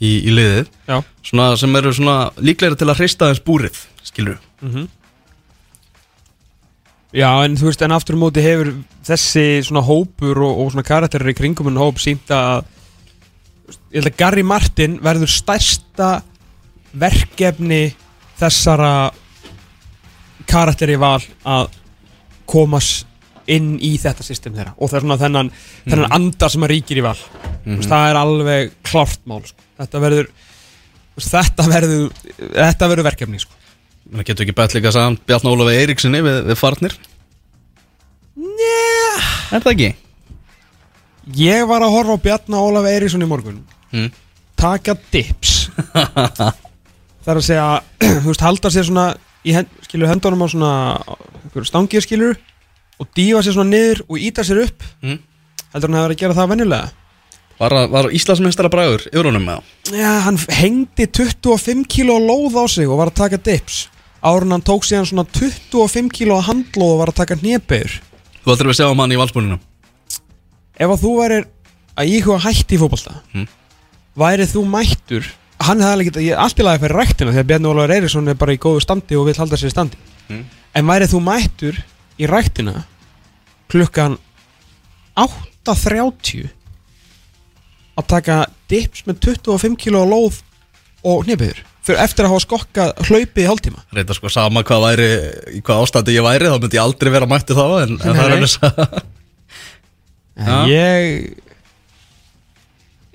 [0.00, 0.70] í, í liðið.
[1.26, 4.88] Svona, sem eru svona líklega til að hrista þess búrið skilur mm
[7.10, 8.68] Já, en þú veist, en aftur á móti hefur
[9.06, 12.68] þessi svona hópur og, og svona karakterir í kringum en hóp sínt að
[13.90, 16.10] ég held að Gary Martin verður stærsta
[17.00, 17.88] verkefni
[18.38, 19.10] þessara
[20.50, 21.70] karakteri val að
[22.50, 23.06] komast
[23.50, 25.50] inn í þetta system þeirra og það er svona þennan,
[25.86, 29.66] þennan anda sem að ríkir í val mm veist, það er alveg klárt mál sko.
[29.80, 30.30] þetta verður
[31.20, 32.04] þetta verður
[32.38, 33.58] þetta verður verkefni sko.
[34.10, 36.94] Það getur ekki bætt líka saman Bjarni Ólafi Eiríksinni við, við farnir
[38.40, 38.80] Njá
[39.54, 39.90] Er það ekki?
[41.40, 44.06] Ég var að horfa á Bjarna Ólaf Eiríksson í morgun Mm.
[44.54, 45.64] Taka dips
[47.24, 47.64] Það er að segja
[48.22, 49.06] Þú veist, halda sér svona
[49.50, 50.70] hend, Skilur hendunum á svona
[51.66, 52.36] Stangið skilur
[53.02, 55.18] Og dífa sér svona niður og íta sér upp Mm.
[55.74, 56.92] Heldur hann hefur að gera það venjulega
[57.60, 59.98] Var, var Íslandsmeistara bræður yfir honum með það?
[59.98, 63.82] Já, hann hengdi 25 kíló lóð á sig og var að taka dips
[64.20, 67.94] Árun hann tók síðan svona 25 kíló handlóð og var að taka hnebegur
[68.44, 69.56] Þú ættir að sjá um hann í valsbúninu
[70.80, 71.46] Ef að þú værir
[72.00, 73.46] að íhuga hætti í fótbolta Mm.
[74.20, 75.26] Værið þú mættur?
[75.60, 78.38] Hann hefði alveg er allt í lagi fyrir ræktina Því að Bjarni Ólafur Eiríksson er
[78.40, 79.98] bara í góðu standi Og vil halda sér í standi.
[80.28, 80.44] Mm.
[80.74, 81.78] En værið þú mættur
[82.20, 82.74] í ræktina
[83.70, 84.16] Klukkan
[85.16, 86.48] 8.30
[88.00, 88.38] Að taka
[88.70, 90.40] dips með 25 kilo lóð
[91.04, 93.84] Og hnipiður Fyrir eftir að hafa skokkað hlaupið í hálftíma.
[93.96, 95.06] Reynda sko sama hvað væri
[95.56, 98.24] í hvað ástandi ég væri þá myndi ég aldrei vera mættu þá en, en það
[98.26, 98.72] er alveg svo
[100.70, 101.38] ég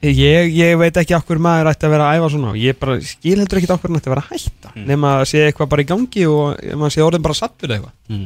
[0.05, 2.51] Ég, ég veit ekki okkur maður ætti að vera að æfa svona.
[2.61, 4.83] Ég bara skil heldur ekki okkur hann ætti að vera að hætta Mm.
[4.89, 7.93] Nefn að sé eitthvað bara í gangi Og maður sé orðin bara sattur eitthvað.
[8.11, 8.25] Mm.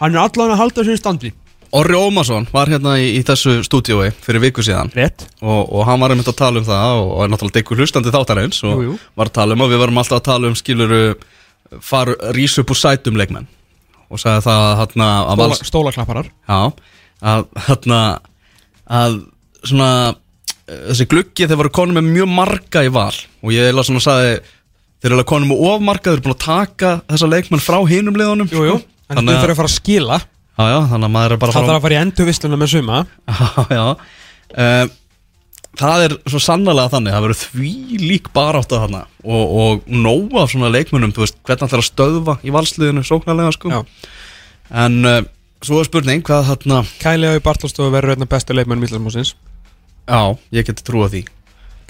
[0.00, 1.30] Hann er allan að halda sér í standi
[1.76, 4.90] Orri Ómarsson var hérna í, í þessu stúdiói fyrir viku síðan.
[4.96, 5.26] Rétt.
[5.38, 8.14] Og, og hann var einmitt að tala um það og, og er náttúrulega dekkur hlustandi
[8.14, 8.96] þáttarins og Jú, jú.
[9.20, 11.02] var að tala um og við varum alltaf að tala um skiluru
[11.86, 13.46] far rís upp úr sætum leikmenn.
[14.10, 16.32] Og sagði það að hérna að Stóla, Stólaklapparar.
[16.50, 16.60] Já,
[17.30, 18.00] að hérna
[18.90, 19.20] að
[19.62, 19.90] svona
[20.66, 23.14] þessi gluggi þeir voru konum með mjög marga í val.
[23.44, 24.34] Og ég eða svona sagði
[25.00, 28.18] þeir eru konum með of marga, þeir eru búin að taka þessa leikmenn frá hinum
[28.18, 28.50] liðunum.
[28.50, 28.76] Jú, jú.
[29.10, 30.20] En þú þurfum að fara að skila
[30.60, 32.72] Já, já, þannig að maður er bara að Það þarf að fara í endurvisluna með
[32.74, 32.98] suma.
[33.40, 33.84] Já, já.
[34.50, 34.96] Uh,
[35.80, 40.34] Það er svo sannlega þannig Það verður því lík barátt að hana og, og nóg
[40.42, 43.70] af svona leikmunum Þú veist, hvernig ætlar að stöðva í valsliðinu Sóknarlega sko.
[43.70, 44.08] Já.
[44.82, 45.20] En uh,
[45.62, 49.36] svo er spurning hvað þarna Kæli Ái Bartolstofu verður einna bestu leikmenn Míslandsmósins
[50.10, 51.22] Já, ég geti trúa því.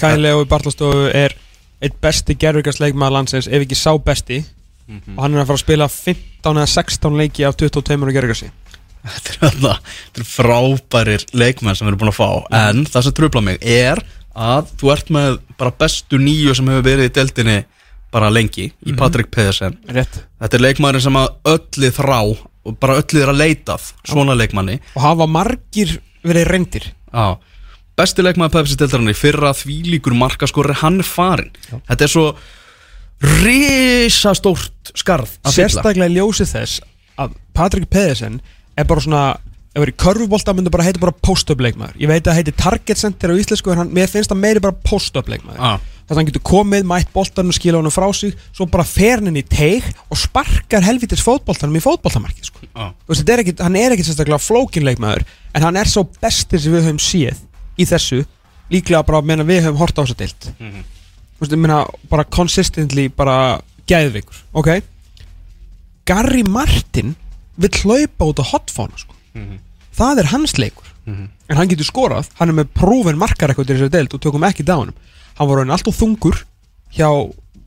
[0.00, 1.32] Kæli Ái Bartolstofu er
[1.80, 4.42] eitt besti gerðvíkarsleikmaður landsins ef ekki sá besti.
[4.90, 8.48] Og hann er að fara að spila 15 eða 16 leiki af 22 á gerðvíkarsi
[9.00, 12.30] Þetta er, þarna, þetta er frábærir leikmenn sem við erum búin að fá.
[12.60, 14.02] En það sem trubla mig er
[14.36, 17.58] að þú ert með bara bestu nýju sem hefur verið í deildinni
[18.10, 19.78] bara lengi í Patrik Pedersen.
[19.88, 20.22] Rétt.
[20.42, 24.80] Þetta er leikmæður sem að öllið þrá og bara öllið er að leitað svona leikmanni.
[24.98, 25.96] Og hafa margir
[26.26, 26.90] verið reyndir.
[27.14, 27.38] Já.
[27.98, 32.26] Besti leikmæður Pepsi deildarinnar í fyrra þvílíkur markaskorri, hann er farin Þetta er svo
[33.20, 35.56] risastórt skarð að fylla.
[35.56, 36.80] Sérstaklega í ljósi þess
[37.20, 38.40] að Patrik Pedersen
[38.80, 39.22] er bara svona
[39.70, 42.98] ef verið körfubólta myndi bara heita bara post-up leikmaður ég veit að það heiti target
[42.98, 45.76] center á íslensku en hann, mér finnst það meiri bara post-up leikmaður Já.
[45.78, 49.38] þess að hann getur komið, mætt boltanum, skila honum frá sig svo bara fer hann
[49.38, 52.66] í teig og sparkar helvitis fótboltanum í fótboltamarkið sko.
[53.14, 55.22] Þetta er ekkit, hann er ekkit sérstaklega flókin leikmaður
[55.54, 57.38] en hann er svo bestir sem við höfum séð
[57.78, 58.24] í þessu
[58.74, 60.50] líklega bara meðan við höfum hort á þessa deilt.
[60.58, 63.36] Þú veist, ég meina bara consistently bara
[63.86, 64.80] gæðvikur, ok
[66.10, 67.14] Gary Martin
[67.60, 69.14] vill hlaupa út á hotfóna sko.
[69.96, 70.88] það er hans leikur.
[71.50, 74.44] En hann getur skorað, hann er með prófin markar eitthvað til þessu deild og tökum
[74.46, 74.94] ekki dánum.
[75.38, 76.44] Hann var raunin alltaf þungur
[76.94, 77.08] hjá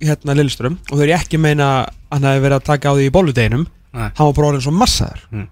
[0.04, 3.08] hérna Lilleström og þau er ekki meina að hann hefði verið að taka á því
[3.08, 5.26] í bóludeginum hann var bara orðin svo massaður.
[5.32, 5.50] Mm.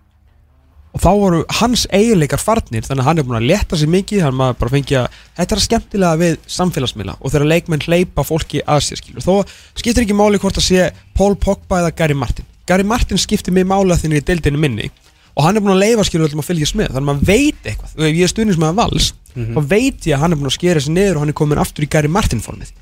[0.92, 4.26] og þá voru hans eiginleikar farnir þannig að hann er búin að leta sér mikið
[4.26, 8.64] hann maður bara fengi að þetta er skemmtilega við samfélagsmiðla og þegar leikmenn hleypa fólki
[8.68, 12.50] að sér skilur þó skiptir ekki máli hvort að sé Paul Pogba eða Gary Martin
[12.72, 14.88] Gary Martin skiptir mig máli að þinni í deildinu minni
[15.32, 17.68] og hann er búin að leifa skilur öllum að fylgjast með þannig að maður veit
[17.72, 17.92] eitthvað.
[17.96, 20.50] Og ef ég er stundins með að vals þá veit ég að hann er búin
[20.50, 22.74] að skera sér niður og hann er komin aftur í Gary Martin formið.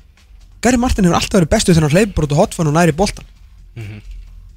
[0.60, 3.24] Gary Martin hefur alltaf verið bestu þegar hann hleypur út á hotfón og næri boltan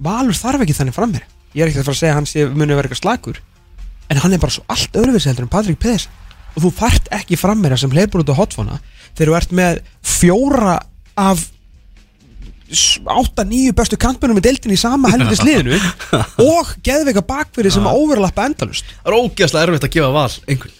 [0.04, 1.24] Valur þarf ekki þannig fram mér
[1.54, 3.40] Ég er ekki að fara að segja að hann sé muni vera eitthvað slagur
[4.10, 6.12] En hann er bara svo allt öðruvísi heldur en Patrik Pedersen
[6.58, 8.80] Og þú fært ekki fram mér sem hleypur út á hotfóna
[9.14, 10.76] Þegar þú ert með fjóra
[11.16, 11.46] af
[12.72, 15.78] 8-9 bestu kantmennum í deildinni í sama helvitis liðinu
[16.54, 20.78] Og geðveika bakverði sem overlappa endalust Það er ógeðslega erfitt að gefa val einhvern.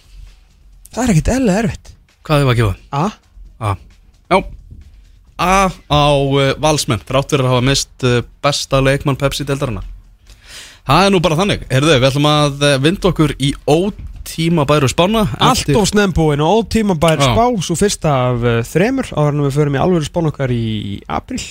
[0.94, 1.90] Það er ekkit eðlega erfitt.
[2.24, 2.74] Hvað er að gefa?
[2.94, 3.04] A.
[3.58, 3.72] A.
[4.30, 4.38] Já.
[5.34, 5.56] A
[5.90, 9.88] á uh, valsmenn Þrátt fyrir að hafa mist uh, besta leikmann Pepsi deildarinnar.
[10.84, 11.66] Það er nú bara þannig.
[11.72, 16.62] Herðu, við ætlum að uh, vinda okkur í ótíma bæru spána Allt of snembúin og
[16.62, 17.32] ótíma bær Já.
[17.32, 19.10] spá Svo fyrsta af uh, þremur.
[19.16, 21.42] Áður en við förum í alvöru spán okkar í april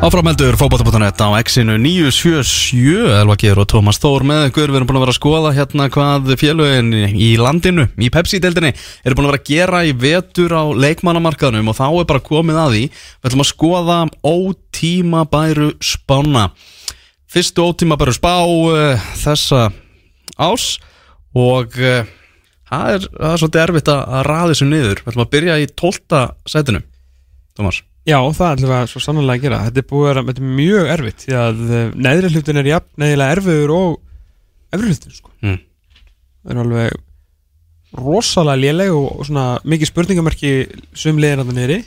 [0.00, 4.70] Áframheldur fótbolta.net á X-inu 977 Elva Geir og Tómas Þór með ykkur.
[4.72, 6.88] Við erum búin að vera að skoða hérna hvað félögin
[7.20, 11.76] í landinu, í Pepsi-deildinni eru búin að vera að gera í vetur á leikmannamarkaðnum og
[11.76, 12.80] þá er bara komið að því.
[12.96, 13.98] Við ætlum að skoða
[14.30, 16.46] ótímabæru spána.
[17.28, 19.68] Fyrstu ótímabæru spá uh, þessa
[20.40, 20.66] ás
[21.36, 22.08] og uh,
[22.72, 25.04] það, er, það er svolítið erfitt að, raða þessu niður.
[25.04, 26.26] Við ætlum að byrja í 12.
[26.56, 26.84] sætinu.
[27.52, 29.60] Tómas Já, það ætlum við að svo sannlega að gera.
[29.66, 33.02] Þetta er búið að vera er mjög erfitt Því að uh, neðri hlutin er jafn
[33.02, 33.90] neðilega erfiður og
[34.72, 35.32] efri hlutin sko.
[35.44, 35.58] mm.
[36.40, 36.98] Það er alveg
[38.00, 40.52] rosalega léleg og, svona mikið spurningamerki
[40.96, 41.78] sum liðin að það niðri.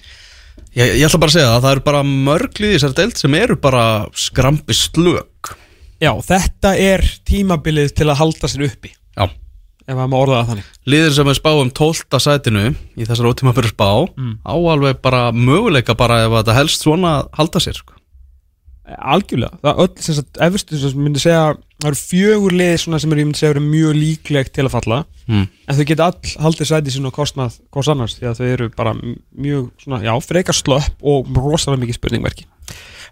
[0.77, 3.37] Ég, ég ætla bara að segja það, það eru bara mörglið í þessari deild sem
[3.39, 3.85] eru bara
[4.17, 5.53] skrambi slök
[6.03, 8.91] Já, þetta er tímabilið til að halda sér uppi.
[9.15, 9.29] Já
[9.87, 12.21] ef að maður orða það þannig Liðir sem er spá um 12.
[12.25, 14.37] sætinu í þessari ótíma fyrir spá Mm.
[14.45, 17.93] á alveg bara möguleika bara ef þetta helst svona að halda sér sko.
[18.83, 23.13] Algjörlega, það öll sem sagt efstu sem myndi segja það eru fjögur lið svona sem
[23.13, 25.45] er, ég myndi segja eru mjög líklegt til að falla mm.
[25.67, 28.69] en þau geta all haldið sæti sín og kostnað hvers annars því að þau eru
[28.75, 32.47] bara mjög svona, já, frekar slöpp og rosalega mikið spurningverki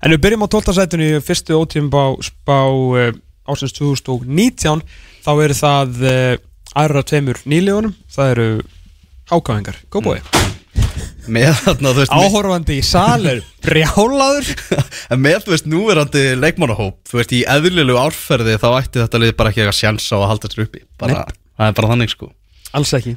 [0.01, 0.75] en við byrjum á 12.
[0.75, 1.89] sætinu í fyrstu ótíðum
[2.27, 3.11] spá, uh,
[3.47, 4.83] ásins 2019
[5.23, 6.35] þá eru það uh,
[6.79, 8.47] aðra tveimur nýlegunum það eru
[9.31, 10.19] hákáðingar, góðbói
[11.31, 14.47] með þarna, þú veist, Áhorfandi í salir Brjálaður.
[15.21, 19.51] Með, þú veist, núverandi leikmannahóp Þú veist, í eðlilegu árferði Þá ætti þetta lið bara
[19.51, 20.81] ekki eitthvað sjansa á að halda sér uppi.
[21.01, 21.21] Bara,
[21.59, 22.31] Það er bara þannig, sko.
[22.79, 23.13] Alls ekki.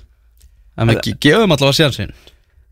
[0.77, 2.13] En við ge- gefum allavega sjansin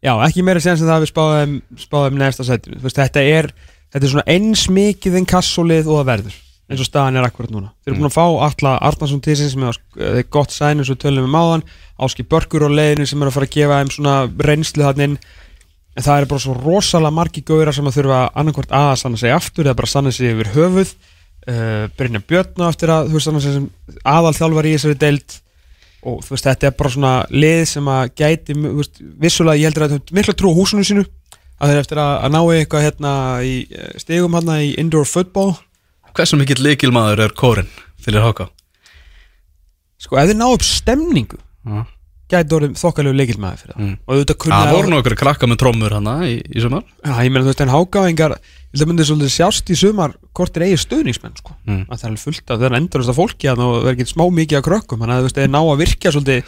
[0.03, 2.81] Já, ekki meira séns en það að við spáðum, spáðum neðsta sætinu.
[2.83, 3.53] Þú veist, þetta er,
[3.95, 6.41] þetta er svona eins mikið en kassolið og það verður
[6.73, 7.71] eins og staðan er akkurat núna.
[7.85, 10.91] Þeir eru búin að fá Alla Arnarsson til sinns með það er gott sæn eins
[10.91, 11.63] og við tölum um
[12.03, 14.17] Áski Börkur og leiðinu sem er að fara að gefa þeim svona
[14.49, 15.17] reynslu þannig inn.
[15.93, 19.35] En það er bara svo rosalega margi gauðra sem að þurfa annarkvort að sanna sig
[19.35, 20.95] aftur eða bara sanna sig yfir höfuð.
[21.43, 23.67] Uh, Brynja Björn á eftir að þú veist sanna sig sem
[24.09, 25.39] aðal þjálfar í þessari deild.
[26.03, 29.87] Og þú veist þetta er bara svona lið sem að gæti veist, vissulega ég heldur
[29.87, 31.05] að þetta mikla trú á húsinu sínu.
[31.63, 33.13] Að þeir eftir að, að ná eitthvað hérna
[33.47, 35.53] í eh, stigum hérna í indoor football
[36.17, 37.69] Hversu mikill leikilmaður er kórin
[38.03, 38.49] fyrir Háka?
[40.03, 41.85] sko ef þeir ná upp stemningu Já.
[42.33, 43.97] gæti orðið þokkalegu leikilmaði fyrir það Mm.
[44.07, 47.13] og auðvitað kunni Það voru nú okkur krakka með trommur hana í, í sumar Já,
[47.23, 50.57] ég meina þú veist, en hágáingar ég held að myndi svolítið sjást í sumar hvort
[50.57, 51.87] er eigi stuðningsmenn, sko Mm.
[51.89, 54.25] að það er fullt af, það er endurist af fólki að það er ekki smá
[54.33, 56.43] mikið af krökkum, þannig að þú veist, þeir ná að virka svolítið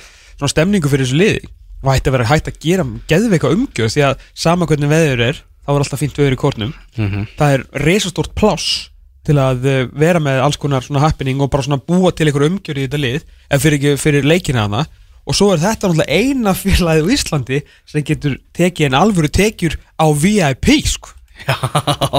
[0.50, 1.44] stemningu fyrir þessu liði
[1.84, 5.34] og hætti að vera hægt að gera geðveika umgjörð því að sama hvernig veður er
[5.64, 7.26] þá er alltaf fínt veður í kórnum Mhm.
[7.38, 8.88] það er resastort pláss
[9.24, 12.46] til að eh, vera með alls konar svona happening og bara svona búa til einhver
[12.50, 14.84] umgjörð í þetta lið ef fyrir ekki fyrir leikina hana
[15.24, 19.78] og svo er þetta náttúrulega eina félagið á Íslandi sem getur tekið en alvöru tekjur
[19.96, 21.14] á VIP sko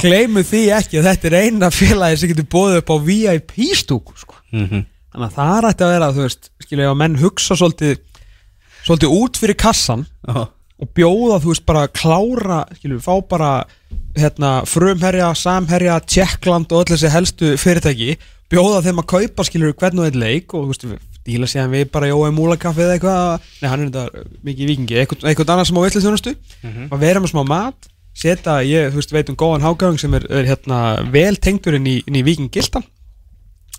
[0.04, 4.18] Gleimu því ekki að þetta er eina félagi sem getur bóðið upp á VIP stúku
[4.20, 4.38] sko.
[4.52, 4.86] Mhm.
[5.16, 7.94] Þannig að það rætti að vera þú veist, skilja að menn hugsa svolítið
[8.84, 10.06] svolítið út fyrir kassan.
[10.82, 13.52] Og bjóða þú veist bara klára skilju, fá bara
[14.18, 18.16] hérna, frumherja, samherja, Tjekkland og öll þessi helstu fyrirtæki
[18.52, 21.88] bjóða þeim að kaupa skilju hvern og einn leik og þú veist, díla séðan við
[21.96, 25.54] bara í ói múlakaffi eða eitthvað, nei hann er þetta mikið í vikingi, eitthvað, eitthvað
[25.56, 26.34] annað sem á villið þjónustu
[26.92, 30.28] að vera með smá mat setja, ég, þú veist, veit um góðan hágæðing sem er,
[30.30, 32.86] er hérna vel tengdur inn í, í viking gildan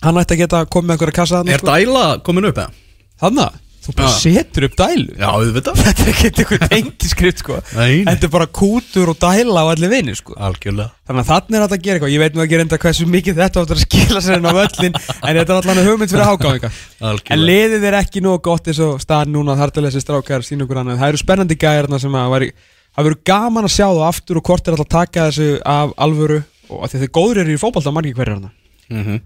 [0.02, 2.74] hann ætti að geta komið með einhverja kassa Er dæla komin upp eða?
[3.22, 3.54] Þannig,
[3.86, 4.18] þú bara Já.
[4.20, 5.14] setur upp dælu.
[5.16, 5.80] Já, auðvitað.
[5.86, 7.58] Þetta er ekki einhver tengiskript sko.
[7.78, 8.04] Nei.
[8.08, 10.36] Þetta er bara kútur og dæla á allir vinni sko.
[10.36, 10.90] Algjörlega.
[11.06, 12.14] Þannig að þannig er þetta að gera eitthvað.
[12.16, 14.96] Ég veit nú ekki reynda hversu mikið þetta áttur að skila sér inn á völlin
[14.96, 18.80] En þetta er allan hugmynd fyrir hágáðinga En Algjörlega liðið er ekki nóg gott eins
[18.82, 19.58] og staðan núna.
[19.60, 20.98] Þar til þessi strákar sín okkur annað.
[21.04, 22.50] Það eru spennandi gæðarna sem að væri
[22.96, 25.90] Það verður gaman að sjá það aftur og hvort er alltaf að taka þessu af
[26.00, 26.38] alvöru
[26.70, 28.52] og að því að þeir góður eru í fótbolta margir hverjar hana
[28.88, 29.18] mm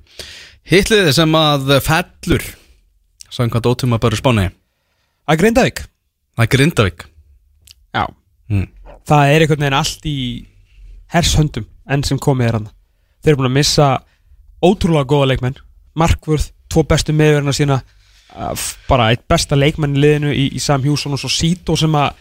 [0.71, 2.43] Hittliði sem að fellur
[3.31, 4.49] Samkvæmt ótum að bara spáni.
[5.31, 5.85] Að Grindavík?
[6.35, 7.07] Það er Grindavík.
[7.95, 8.05] Já.
[8.51, 8.67] Mm.
[9.07, 10.19] það er einhvern veginn allt í
[11.15, 12.69] hershöndum enn sem komið er hann
[13.21, 13.89] þeir eru búin að missa
[14.65, 15.59] ótrúlega góða leikmenn.
[15.99, 18.55] Markvörð, tvo bestu meðverðina sína uh,
[18.89, 22.17] bara eitt besta leikmenn í liðinu í, í Sam Hjússon og svo Sito sem að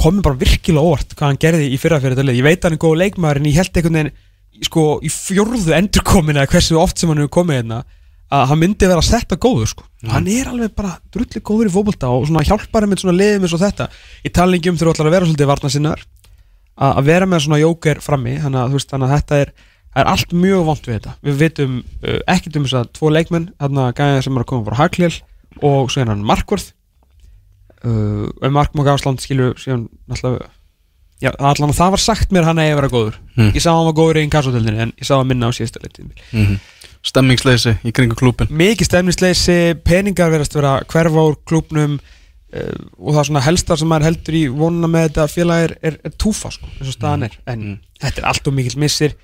[0.00, 2.40] komið bara virkilega óvart hvað hann gerði í fyrra fyrir þetta lið.
[2.40, 5.74] Ég veit að hann er góða leikmaður en ég held einhvern veginn sko í fjórðu
[5.76, 7.82] endurkomin eða hversu oft sem hann hefur komið hérna
[8.30, 9.84] að hann myndi vera að setja góður sko.
[10.06, 13.54] hann er alveg bara drulli góður í fótbolta og svona hjálpar með svona liðum eins
[13.56, 13.88] og þetta.
[14.22, 16.04] Í talningi um þegar þú ætlar að vera svolítið varna sinnar
[16.80, 19.50] að vera með svona jóker frammi þannig að, veist, þannig að þetta er,
[20.00, 21.16] er allt mjög vant við þetta.
[21.26, 24.68] Við vitum uh, ekkert um þess að tvo leikmenn þarna gæðið sem er að koma
[24.68, 25.12] frá Haglil
[25.66, 26.70] og svo er hann Markvörð.
[27.80, 30.42] Uh, og Mark Mók Ásland skilju síðan alltaf
[31.20, 33.16] já, allan að það var sagt mér hann að ég vera góður.
[33.36, 33.50] Mm.
[33.54, 35.82] ég sá hann var góður í einn kassotöldinni en ég sá hann minna á síðasta
[35.84, 36.60] leitið mm
[37.00, 39.54] Stemmingsleysi í kringu klúpin mikið stemnisleysi,
[39.88, 44.04] peningar verðast vera að hverfa úr klúbnum uh, og það er svona helstar sem maður
[44.10, 47.62] heldur í vonuna með þetta félag er, er, túfa sko, eins og staðan er, en
[47.70, 47.78] Mm.
[48.04, 49.14] þetta er allt og mikill missir,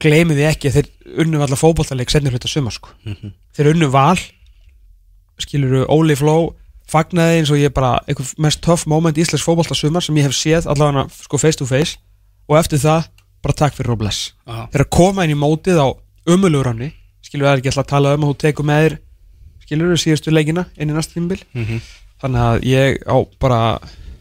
[0.00, 0.88] gleymið þið ekki þeir
[1.26, 3.34] unnu allar fótboltaleik senir hluta sumar sko, Mhm.
[3.56, 4.16] þeir unnu val
[5.38, 6.54] skiluru Óli Fló
[6.88, 10.28] fagnaði eins og ég bara einhver mest töff moment í Íslands fótbolta sumar sem ég
[10.28, 11.98] hef séð allavega sko face to face.
[12.48, 13.08] Og eftir það,
[13.44, 14.32] bara takk fyrir og bless.
[14.48, 14.66] Já.
[14.72, 15.88] þeir að koma inn í mótið á
[16.28, 16.92] umulugur hanni
[17.24, 18.96] skilur við ekki alltaf að tala um að þú tekur með þér
[19.66, 21.80] skilur við síðustu leikina inn í næsta tímbil Mhm.
[22.22, 23.60] þannig að ég á bara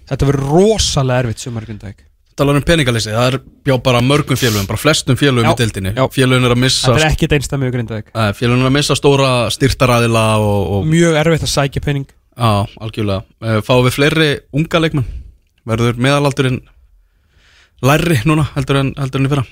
[0.09, 2.03] þetta verður rosalega erfitt sumar í Grindavík.
[2.37, 5.93] Talar um peningaleysi, það er bjá bara mörgum félögum bara flestum félögum Já, í deildinni.
[6.13, 8.11] Félögum er að missa þetta er ekkit einstæmi í Grindavík.
[8.13, 12.05] Nei, Félögum er að missa stóra styrtaræðila og, og mjög erfitt að sækja pening
[12.37, 13.23] Já, algjörlega.
[13.41, 15.07] Eh, Fáum við fleiri unga leikmenn?
[15.67, 16.61] Verður meðalaldurinn
[17.85, 19.45] Lærri núna heldur en, heldur en í fyrra?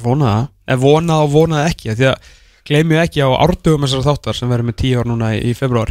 [0.00, 2.32] Vonaða, eða vonaða og vonaða ekki því að
[2.68, 5.90] gleymið ekki á árdugum þessar þáttar sem verður með tíu ár núna í, februar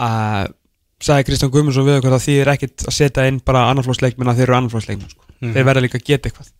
[0.00, 0.50] að
[1.00, 4.40] sagði Kristján Guðmundsson við okkur að því er ekkit að setja inn bara annarflóksleikmenn að
[4.40, 5.24] þeir eru annarflóksleikmenn sko.
[5.40, 5.52] Mhm.
[5.54, 6.50] þeir verða líka að geta eitthvað.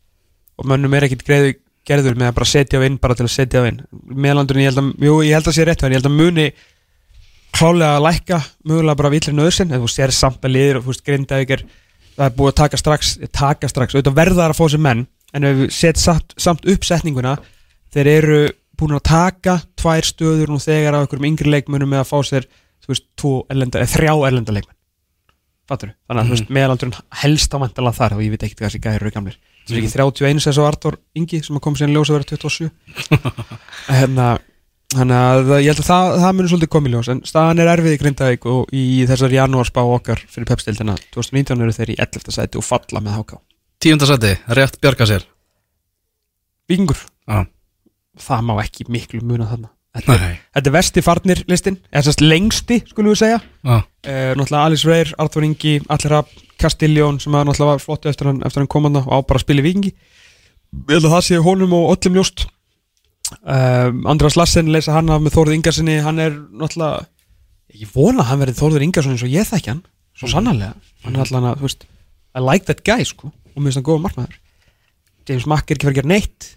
[0.56, 1.50] Og mönnum er ekkit greiðu
[1.90, 3.82] gerður með að bara setja á inn bara til að setja á inn.
[4.06, 6.52] Meðlandurinn ég held að, jú, ég held að
[7.56, 10.92] klálega að lækka mögulega bara vitlir nöðsinn en þú sér samt að liðir og þú
[10.94, 11.64] veist Grindavík er
[12.16, 15.46] það er búið að taka strax taka strax, auðvitað verðar að fá sér menn en
[15.46, 17.36] ef við set samt, samt upp setninguna
[17.94, 18.40] þeir eru
[18.80, 22.46] búin að taka tvær stöður nú þegar af einhverjum yngri leikmönnum með að fá sér
[22.80, 23.08] þú veist,
[23.52, 24.76] erlenda, þrjá erlenda leikmenn.
[25.70, 28.70] Fattur þannig að þú veist, meðalaldurinn helst á vantalega þar og ég veit ekkert hvað
[28.70, 29.36] þessi gæri eru gamlir.
[29.66, 32.28] Það er ekki 31 sem svo Artur Ingi sem koma síðan í ljós að vera
[32.32, 32.70] 27
[34.00, 34.30] hérna
[34.90, 37.92] Þannig að ég held að það, það munir svolítið komið ljós en staðan er erfið
[37.94, 42.34] í Grindavík og í þessar janúarspá okkar fyrir pepstildina 2019 eru þeir í 11.
[42.34, 43.38] sæti og falla með háká.
[43.80, 45.28] Tíundasæti, rétt bjarga sér.
[46.70, 46.98] Víkingur,
[47.30, 47.46] Já,
[48.18, 49.70] það má ekki miklu muna þarna.
[49.94, 50.18] Þetta
[50.54, 53.40] þetta er vesti farnir listin eða sérst lengsti skulum við segja.
[53.62, 58.30] Já, uh, Náttúrulega Alice Reyr, Artur Ingi, Allir Rapp, Castiljón sem náttúrulega var flottu eftir
[58.30, 59.94] hann, hann komanda og á bara að spila í Víkingi.
[60.90, 62.50] Ég held að það sé honum og öllum ljóst
[63.38, 67.06] um, András Lassen leysa hann af með Þórður Ingarssoni hann er náttúrulega
[67.80, 69.82] ég vona að hann verði Þórður Ingarsson eins og ég þekki hann
[70.18, 70.74] svo sannarlega,
[71.04, 71.86] hann er alltaf þú veist,
[72.36, 73.30] I like that guy sko.
[73.54, 74.34] Og mér finnst hann góða markmaður.
[75.28, 76.48] James Mack er ekki verið að gera neitt.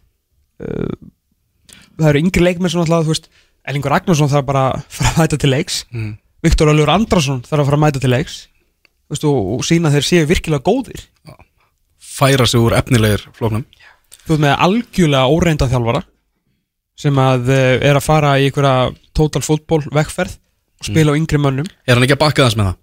[0.62, 1.12] Uh,
[2.02, 3.30] það eru yngri leikmenn sem alltaf, þú veist,
[3.64, 5.78] Ellingur Ragnarsson þarf bara að fara að mæta til leiks.
[5.96, 6.12] Mm.
[6.44, 8.36] Viktor Öllur Andrason þarf að fara að mæta til leiks.
[9.14, 11.06] Veist, og, og sína að þeir séu virkilega góðir.
[12.14, 13.64] Færa sig úr efnilegir flóknum
[14.24, 16.04] þú veist með algjörlega óreinda þjálfara
[17.00, 21.42] sem að uh, er að fara í einhverja total fútból vekkferð og spila á yngri
[21.42, 21.70] mönnum.
[21.88, 22.80] Er hann ekki að bakka þess með það?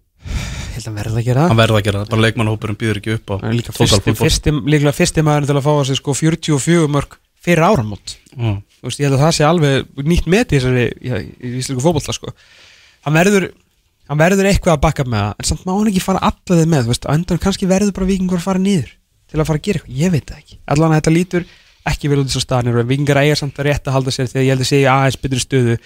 [0.70, 3.00] ég held að hann verði að gera Hann verði að gera það, bara leikmannhópurinn býður
[3.00, 5.98] ekki upp á það líka total fyrsti, líklega fyrsti maður til að fá að sig
[5.98, 8.14] sko 44 mörg fyrir áramót.
[8.36, 11.84] Þú veist, ég held að það sé alveg nýtt met í þessari já, í íslensku
[11.84, 12.34] fótbolta sko.
[13.06, 13.50] hann verður
[14.10, 16.86] hann verður eitthvað að bakka með það en samt má hann ekki fara allaðið með
[16.86, 18.90] þú veist, á endan kannski verður bara vikingur að fara niður
[19.30, 20.58] til að fara að gera eitthvað, ég veit það ekki.
[20.74, 21.46] Allan að þetta lítur
[21.88, 24.28] ekki vel út í svo staðnir og vikingar eiga samt að rétt að halda sér
[24.30, 25.76] þegar ég held að segja aðeins betur stöðu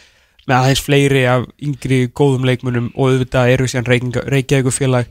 [0.45, 3.89] með aðeins fleiri af yngri góðum leikmunum og auðvitað eru síðan
[4.35, 5.07] reykjaðu félag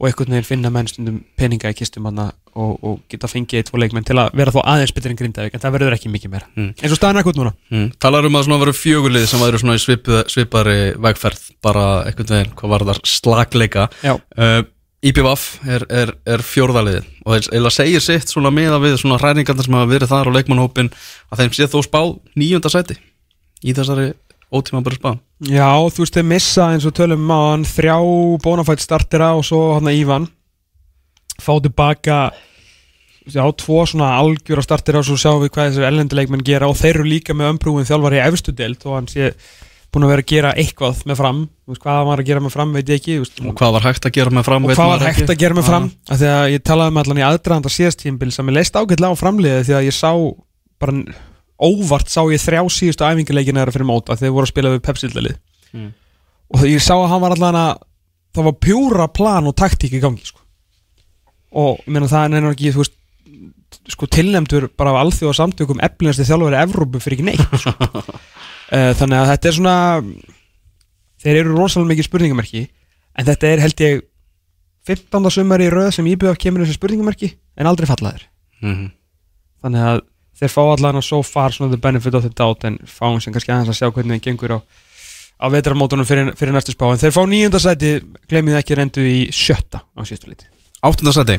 [0.00, 3.68] og einhvern veginn finna menn stundum peninga í kistum hana og, og geta fengið eitt
[3.70, 6.32] tvo leikmenn til að vera þó aðeins betur en grindavík en það verður ekki mikið
[6.34, 6.72] meira Mm.
[6.82, 7.86] eins og staðan er ekkert núna Mm.
[8.02, 9.82] Talar um að svona veru fjögulið sem væri svona í
[10.34, 14.62] svipari vegferð bara einhvern veginn, hvað var þar, slagleika uh,
[15.04, 19.76] IPVF er, er, er fjórðaliðið og eiginlega segir sitt svona meða við svona hræningarnir sem
[19.76, 20.92] hafa verið þar og leikmannhópin
[21.28, 22.00] að þeim sé þó spá
[22.40, 22.96] nýjunda sæti
[23.64, 24.12] í þessari
[24.54, 25.10] ótíma bara spá.
[25.44, 27.96] Já, þú veist, þeir missa eins og tölum um á hann þrjá
[28.44, 30.28] bónafætt startera og svo hann að Ívan
[31.42, 32.18] fá tilbaka
[33.26, 36.70] já, tvo svona algjöra startera og svo sjáum við hvað þessir ellendileikmenn gera.
[36.70, 39.32] Og þeir eru líka með ömbrúin þjálfari í efstu deild og hann sé
[39.94, 41.40] búin að vera að gera eitthvað með fram.
[41.70, 44.08] Veist, hvað var að gera með fram veit ég ekki veist, og hvað var hægt
[44.08, 45.86] að gera með fram og hvað var hægt að gera með fram?
[46.10, 49.14] Af því að ég talaði með allan í aðdraðanda síðast tímbil sem ég leist ágætlega
[49.14, 50.10] á framliðið því að ég sá
[50.84, 50.96] bara
[51.64, 54.84] óvart sá ég þrjá síðustu æfingarleikina þeirra fyrir móta þegar þeir voru að spila við
[54.88, 55.42] Pepsi-dildalið
[55.74, 55.88] Mm.
[56.54, 57.78] og ég sá að hann var allan að
[58.34, 60.38] það var pjúra plan og taktík í gangi sko.
[61.50, 62.94] og meina það er ekki veist,
[63.90, 66.60] sko, tilnefndur bara af alþjóða samtökum eflinasti þjálfari
[68.72, 69.76] Eh, þannig að þetta er svona
[71.24, 72.62] þeir eru rosalega mikið spurningamerki
[73.18, 74.02] en þetta er held ég
[74.88, 75.30] 15.
[75.32, 78.24] sumari í röð sem IBF kemur þessi spurningamerki en aldrei fallaðir
[78.64, 78.86] Mhm.
[79.64, 80.00] þannig að
[80.40, 83.32] þeir fá allan að so far svona the benefit of the doubt en fáum sem
[83.32, 84.58] kannski aðeins að sjá hvernig þeim gengur á,
[85.40, 89.28] á vetramótunum fyrir, fyrir næstu spá en þeir fá nýjunda sæti, glemið ekki reyndu í
[89.30, 90.48] sjötta á síðustu liti
[90.82, 91.38] áttunda sæti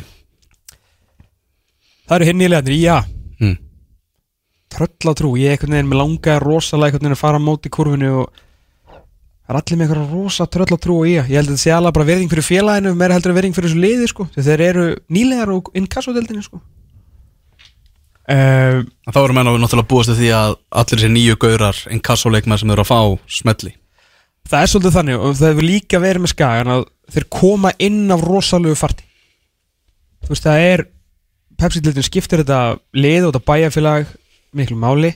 [2.05, 3.14] það eru hinn nýlegaðnir, já mm.
[4.76, 8.11] Tröllatrú, ég er einhvern veginn með langa rosalega einhvern veginn að fara á móti kurvinu
[8.23, 8.43] og
[9.45, 11.97] það er allir með einhverja rosa tröllatrú og ég, ég held að þetta sé alveg
[11.97, 14.28] bara verðing fyrir félaginu meira heldur en verðing fyrir þessu liði sko.
[14.36, 16.61] Þeir eru nýlegar og inkassodeldinu sko.
[18.26, 18.82] Uh,
[19.13, 22.73] þá eru menn að náttúrulega búast við því að allir þessi nýju gaurar inkassoleikmar sem
[22.73, 22.99] eru að fá
[23.30, 23.76] smelli.
[24.49, 28.03] Það er svolítið þannig og það hefur líka verið með skagan að þeir koma inn
[28.13, 29.05] af rosalegu farti.
[30.26, 30.86] Þú veist það er
[31.55, 32.59] Pepsi-dildin skiptir þetta
[32.97, 34.09] lið og þetta bæjarfélag
[34.55, 35.13] miklu máli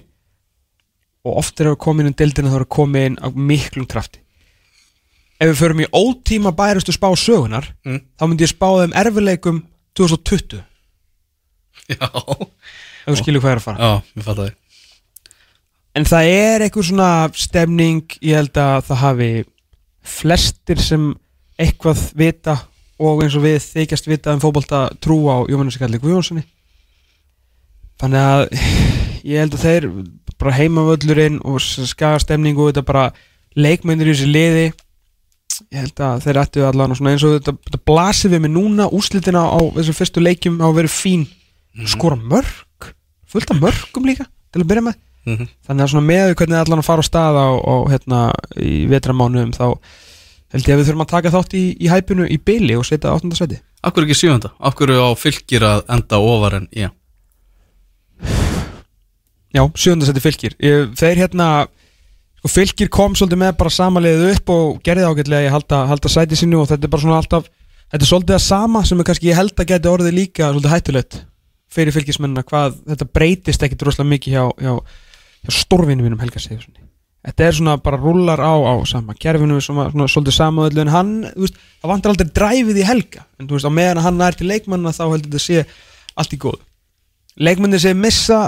[1.27, 3.87] og oft er að koma inn um dildina þá er að koma inn á miklum
[3.89, 4.21] krafti.
[5.39, 8.01] Ef við förum í ótíma bæjarustu spá sögunar Mm.
[8.19, 9.61] þá myndi ég spá þeim erfileikum
[9.95, 10.63] 2020
[11.89, 13.77] já, ef þú skilur hvað er að fara.
[13.79, 14.55] Já, við fattum það
[15.97, 19.29] En það er eitthvað svona stemning, ég held að það hafi
[20.05, 21.07] flestir sem
[21.59, 22.53] eitthvað vita
[23.01, 26.43] og eins og við þykjast vita um fótbolta trú á Jóhannes Kalli Guðjónssoni.
[27.99, 28.45] Þannig að
[29.24, 29.89] ég held að þeir
[30.39, 33.09] bara heimavöllurinn og skaga stemning og þetta bara
[33.59, 34.65] leikmennir í þessi liði
[35.70, 38.53] ég held að þeir ættu allan og svona eins og þetta, þetta blasir við mig
[38.53, 41.28] núna úslitina á þessum fyrstu leikjum á að vera fín
[41.88, 42.89] skora mörg,
[43.30, 44.99] fullt af mörgum líka til að byrja með.
[45.28, 45.47] Mhm.
[45.67, 48.20] þannig að svona með hvernig allan að fara á stað á, á hérna
[48.55, 49.65] í vetramánuðum þá
[50.53, 53.11] held ég að við þurfum að taka þátt í, í hæpinu í byli og setja
[53.13, 54.51] áttunda seti Akkur ekki sjöfunda?
[54.59, 56.89] Akkur á fylgir að enda ofar en ég
[59.56, 60.56] Já, sjöndasetti fylgir
[61.00, 61.47] Þeir hérna
[62.39, 66.38] sko, Fylgir kom svolítið með bara samaliðið upp og gerði ágætlega í halda, halda sæti
[66.38, 67.47] sínu og þetta er bara svona alltaf
[67.89, 70.76] Þetta er svolítið að sama sem er kannski ég held að geti orðið líka svolítið
[70.76, 71.18] hættulegt
[71.74, 75.02] fyrir fylgismennina hvað þetta breytist ekkit rosalega mikið hjá, hjá,
[75.45, 76.86] hjá stórvinu mínum Helga Sigurssoni
[77.26, 81.12] Þetta er svona bara rúlar á, á sama kerfinu svona, svona svolítið samöðlu en hann,
[81.34, 83.26] þú veist, það vantar aldrei dræfið í Helga.
[83.36, 85.66] En þú veist, á meðan hann er til leikmanna þá heldur þetta sé
[86.16, 86.62] allt í góð
[87.39, 88.39] leikmennir sem missa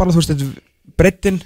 [0.00, 1.40] bara þú veist, þetta brettin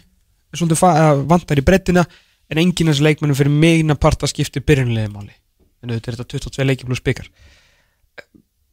[0.55, 2.05] svolítið eða vantar í brettina
[2.51, 5.35] en enginn af þessu leikmennum fyrir megina part að skipti byrjunlega máli.
[5.83, 7.29] En auðvitað er þetta 22 leiki pluss byggar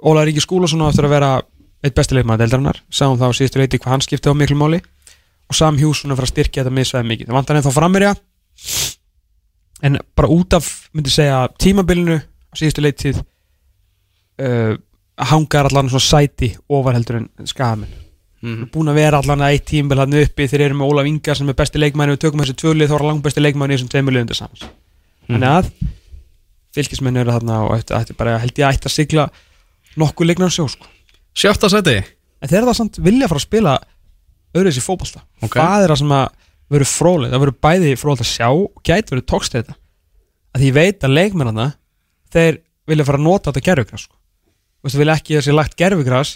[0.01, 1.31] Óla Ríki Skúlason á eftir að vera
[1.81, 2.79] eitt besti leikmann deildarinnar.
[2.89, 4.79] Sáum það á síðustu leiti hvað hann skipti á miklu máli.
[5.49, 7.29] Og Sam Hjússon er fara að styrkja þetta misvæði mikið.
[7.29, 8.13] Það vantar ennþá frammerja
[9.81, 14.77] en bara út af myndi segja tímabilinu á síðustu leitið uh,
[15.31, 18.10] hangar allan svona sæti ofar heldur en skafaminn
[18.41, 18.67] mm.
[18.73, 21.49] búin að vera allan að eitt tímbil hann uppi þeir eru með Ólaf Ingar sem
[21.51, 24.15] er besti leikmæni við tökum þessi tvölið þá er langt besti leikmæni í þessum tveimur
[24.17, 24.65] liðundir samans
[25.27, 25.71] þannig að
[26.75, 29.27] fylgismenn eru þarna og ætti, ætti bara held ég að ætti að sigla
[29.99, 30.87] nokkuð leiknar sjó sko.
[31.35, 33.75] Sjöfta seti en þeir það samt vilja fara að spila
[34.55, 35.57] öðruðs í fótbolta Ok.
[35.57, 36.27] það er það sem að
[36.71, 39.75] veru fróðlega það veru bæði fróðlega að sjá og gæti veru tókst þetta
[40.51, 41.67] að því veit að leikmennana
[42.31, 44.15] þeir vilja fara að nota þetta gerfugras sko.
[44.81, 46.31] Þú veist, þeir vilja ekki að þessi lagt gerfugras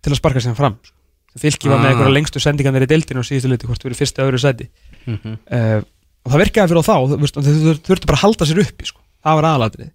[0.00, 0.96] til að sparka sig fram sko.
[1.38, 1.92] Fylki var með Ah.
[1.92, 4.68] einhverja lengstu sendingarnir í deildinu og síðustu liti hvort þú verið fyrsta öðru sæti.
[5.06, 5.36] Mm -hmm.
[5.50, 5.82] uh,
[6.24, 9.00] og það virkaði fyrir þá þú þurftu bara að halda sér uppi sko.
[9.24, 9.90] það var aðalatrið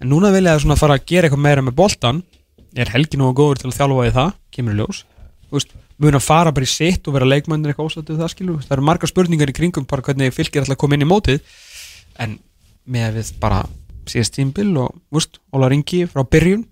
[0.00, 2.22] en núna vilja það svona fara að gera eitthvað meira með boltan
[2.74, 4.30] er Helgi nú góður til að þjálfa í það?
[4.50, 5.04] Kemur í ljós.
[5.52, 8.72] Veist, mun að fara bara í sitt og vera leikmændir eitthvað ósættu það skilu það
[8.72, 11.40] eru margar spurningar í kringum bara hvernig fylgir alltaf að koma inn í mótið.
[12.18, 12.38] En
[12.88, 13.60] með við bara
[14.08, 14.96] síðast tímbil og
[15.52, 16.64] Óla Ringi frá byrjun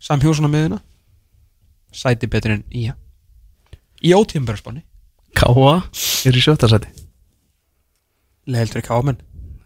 [0.00, 0.80] Sam Hjósson á miðuna
[1.94, 2.88] sæti betur en í
[4.04, 4.84] í ótíðumberðspanni
[5.34, 5.76] Káa
[6.28, 6.90] er í sjöfta seti
[8.50, 9.22] leðildur í kámen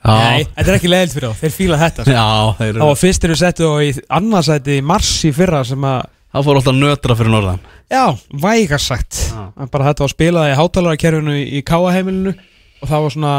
[0.09, 2.13] Nei, þetta er ekki leiðilt fyrir þá, þeir fíla þetta sko.
[2.15, 5.65] Já, þeir Það eru var fyrst eru settu og í annarsæti í mars í fyrra
[5.67, 7.61] sem að Það fór alltaf nötra fyrir norðan.
[7.89, 8.03] Já,
[8.43, 9.17] væga sagt.
[9.31, 9.45] Já.
[9.57, 13.35] Að Bara þetta var spilað í hátalarakerfinu í, káaheimilinu og það var svona,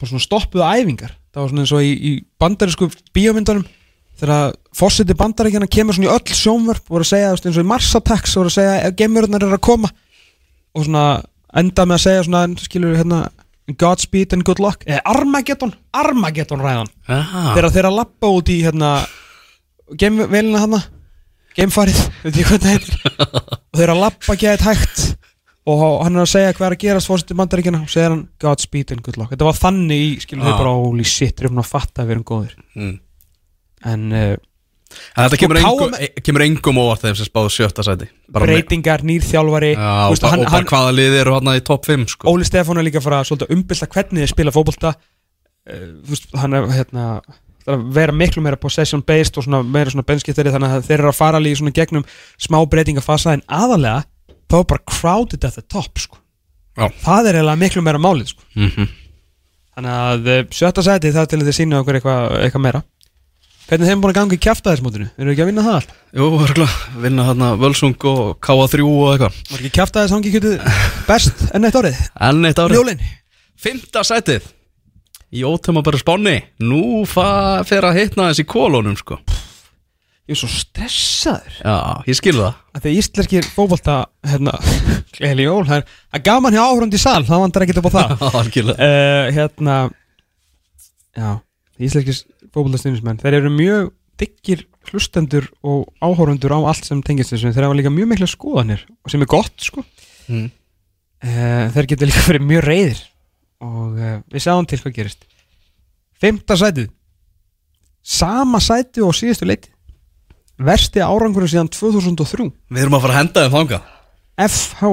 [0.00, 1.12] bara svona stoppuðu æfingar.
[1.30, 2.12] Það var svona eins og í, í
[2.42, 3.62] bandarísku bíómyndunum
[4.18, 7.68] þegar fórseti bandaríkjana kemur svona í öll sjónvörp og voru að segja, eins og í
[7.70, 9.90] Mars Attacks voru að segja að gemururnar eru að koma.
[10.74, 11.04] Og svona
[11.62, 13.20] enda með að segja svona skilur hérna
[13.78, 14.84] Godspeed and good luck.
[14.88, 18.92] Eða Armageddon, Armageddon ræðan þegar þeir að lappa út í hérna
[20.00, 20.80] geimvelina hana
[21.58, 23.00] geimfarið, veit ég hvað það heitir.
[23.18, 25.00] Og þeir eru að lappa gæðið hægt.
[25.68, 28.92] Og hann er að segja hvað er að gerast fórsetið bandaríkjana og segir hann Godspeed
[28.94, 29.32] and good luck.
[29.34, 30.48] Þetta var þannig í, skilur Ah.
[30.48, 32.54] þeir bara holy shit, þeir eru búin að fatta að við erum góðir.
[32.78, 32.94] Mm.
[33.86, 34.36] En uh,
[34.88, 38.46] Þetta Sko, kemur, engum, KM e- kemur engum óvart þeim sem spáðu sjöfta seti Bara
[38.48, 41.50] breytingar, nýr þjálfari Já, þú og, veist, ba- hann, og hann, hvaða lið eru hann
[41.52, 42.30] í topp 5 sko.
[42.32, 43.18] Óli Stefán er líka að fara
[43.52, 47.04] umbylta hvernig þið spila fótbolta uh, veist, hann er hérna
[47.68, 51.10] er vera miklu meira possession based og svona meira svona benskiptari þannig að þeir eru
[51.12, 52.06] að fara líka svona gegnum
[52.40, 54.06] smá breytingafasa en aðalega
[54.48, 56.16] þá er bara crowded at the top sko.
[56.78, 58.48] Það er eiginlega miklu meira málið sko.
[58.56, 58.88] mm
[59.78, 62.80] þannig að sjötta sæti það til að þið sína okkur eitthvað eitthva meira
[63.68, 65.08] hvernig þeim búin að ganga í kjaftaðismótinu?
[65.20, 65.94] Eru ekki að vinna það allt?
[66.18, 69.40] Jú, örgulega, vinna þarna Völsung og K3 og eitthvað.
[69.52, 70.54] Var ekki kjaftaðis hangi kjötið
[71.08, 71.98] best enn eitt árið?
[72.28, 72.78] Enn eitt árið.
[72.78, 73.02] Ljólin
[73.58, 74.46] Fymta sætið.
[75.34, 79.18] Í ótöma bara spáni Nú fer að hitna þessi kólónum sko.
[80.28, 81.58] ég er svo stressaður.
[81.60, 81.74] Já,
[82.08, 82.56] ég skil það.
[82.76, 83.98] Að því íslenskir fótbolta
[84.28, 84.54] hérna,
[85.16, 87.96] gleðileg jól, það er að gaman hjá áhörund í sal, það vantar ekkert upp á
[87.98, 88.16] það.
[88.78, 89.76] Uh, hérna
[91.16, 91.30] já,
[92.58, 93.88] fótboltastunismenn, þeir eru mjög
[94.18, 98.84] diggir hlustendur og áhörundur á allt sem tengist þessu, þeir hafa líka mjög mikla skoðanir
[99.04, 99.84] og sem er gott sko.
[100.28, 100.50] Mm.
[101.24, 103.02] uh, þeir geta líka verið mjög reyðir
[103.64, 105.26] og uh, við sjáum til hvað gerist.
[106.18, 106.90] Fymta sætið.
[108.02, 109.72] Sama sætið og síðustu leiti
[110.58, 113.92] versti árangur síðan 2003 Við erum að fara að henda þeim þangað.
[114.48, 114.90] FH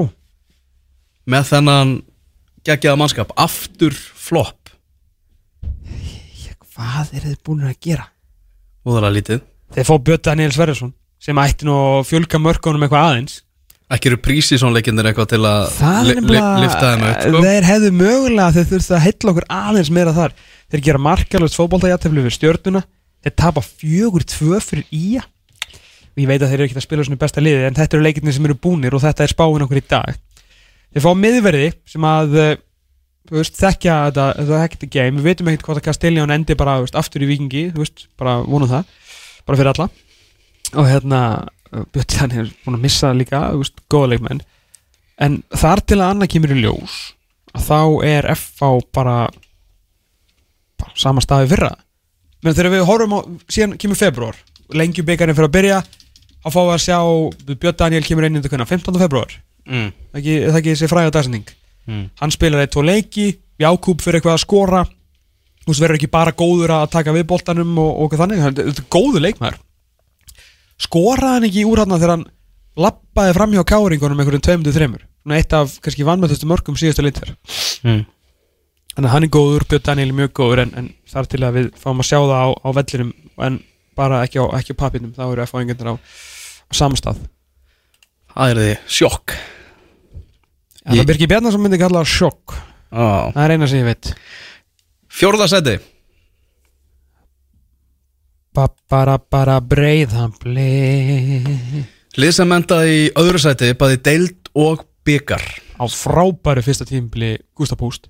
[1.26, 1.92] Með þennan
[2.66, 3.32] geggjaða mannskap.
[3.34, 4.65] Aftur flop
[6.76, 8.06] hvað er þið búin að gera?
[8.86, 9.42] Úðalega lítið.
[9.74, 10.92] Þeir fá Björn Daniel Sverjesson
[11.26, 13.38] sem ætti nú að fjölga mörkunum eitthvað aðeins.
[13.90, 17.42] Ekki eru prísísónleikindir eitthvað til að Það li- er li- nefnilega lifta þeim upp sko.
[17.46, 20.32] Þeir hefðu mögulega þeir þurftu að heilla okkur aðeins meira þar.
[20.70, 22.82] Þeir gera markalust fótboltajátefli við stjörnuna.
[23.22, 25.22] Þeir tapa fjögur tvö fyrir ía.
[26.16, 27.94] Og ég veit að þeir eru ekki að spila svona í besta liði en þetta
[27.98, 30.18] eru leikirnir sem eru búnir og þetta er spáin okkur í dag.
[30.94, 32.56] Þeir fá miðverði sem að eh,
[33.30, 35.20] veist, þekkja þetta, þetta hekti game.
[35.20, 38.38] Við veitum ekkert hvað að Castelljón endi bara veist, aftur í vikingi þú veist, bara
[38.44, 38.92] vonum það
[39.46, 39.88] bara fyrir alla.
[40.74, 41.20] Og hérna
[41.94, 44.42] Björn Daniel er búin að missa líka þú veist, góða leikmenn.
[45.22, 46.96] En þar til að annað kemur í ljós
[47.56, 49.16] að þá er FH bara,
[50.76, 51.72] bara sama staði fyrra.
[52.44, 54.36] Menn þegar við horfum á síðan kemur februar
[54.74, 55.78] lengjum byggarinn fyrir að byrja
[56.46, 56.98] þá fáum við að sjá
[57.52, 58.98] Björn Daniel kemur inn í þetta 15.
[59.02, 59.88] februar mm.
[60.14, 61.54] það það ekki þessi fræða dagsending
[61.86, 62.06] Mm.
[62.18, 63.26] hann spilar eitt tvo leiki
[63.62, 64.80] Jákúb fyrir eitthvað að skora.
[65.64, 68.82] Þú veist verður ekki bara góður að taka við boltanum og, og þannig, hann þetta
[68.82, 69.56] er góður leikmaður.
[70.82, 72.26] Skoraði hann ekki úr hann þegar hann
[72.76, 77.32] lappaði fram hjá káringunum einhverjum tveimdu þreymur eitt af kannski vannmættustu mörgum síðustu lindver
[77.86, 78.04] Mm.
[78.96, 81.56] þannig að hann er góður, Björn Daniel er mjög góður en, en þar til að
[81.58, 83.10] við fáum að sjá það á, á vellinum
[83.46, 83.58] en
[83.98, 87.20] bara ekki á, ekki á papinum þá eru F-fáingarnir á, á samstað
[88.32, 89.36] Það er því sjokk
[90.86, 92.56] það Birgir Bjarnarsson myndi kalla sjokk.
[92.94, 93.32] Ah.
[93.34, 94.14] það er eina sem ég veit.
[95.16, 95.78] Fjórða seti
[98.56, 100.70] bara bara breiðhambli
[102.16, 105.44] Lið sem endaði í öðru seti Bæði deild og byggar
[105.76, 108.08] á frábæru fyrsta tímbili Gustaf Púst.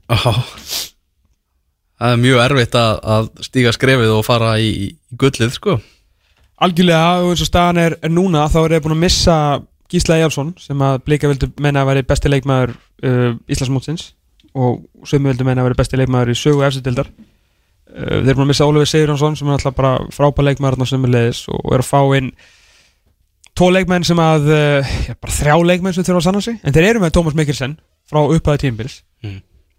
[1.97, 5.75] Það er mjög erfitt að, að stíga skrefið og fara í, í gullið sko.
[6.63, 9.39] Algjörlega og eins og staðan er, er núna þá er ég búin að missa
[9.93, 14.11] Gísla Jálsson sem að Blika vildu menna að veri besti leikmaður uh, Íslandsmótsins
[14.57, 18.47] og sömu vildu menna að veri besti leikmaður í sögu efstildar uh, þeir eru búin
[18.49, 22.33] að missa Ólafur Sigurjónsson sem er alltaf bara frábær leikmaður og er að fá inn
[23.57, 26.59] tvo leikmenn sem að uh, já, bara þrjá leikmenn sem þurfa að sanna sig.
[26.61, 27.79] En þeir eru með Tómas Mikkelsen
[28.11, 29.39] frá upphæðu tímbils Mm.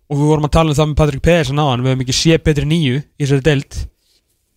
[0.10, 2.16] og við vorum að tala um það með Patrik Pedersen á hann við hefum ekki
[2.18, 3.76] sé betri nýju í þessari deild.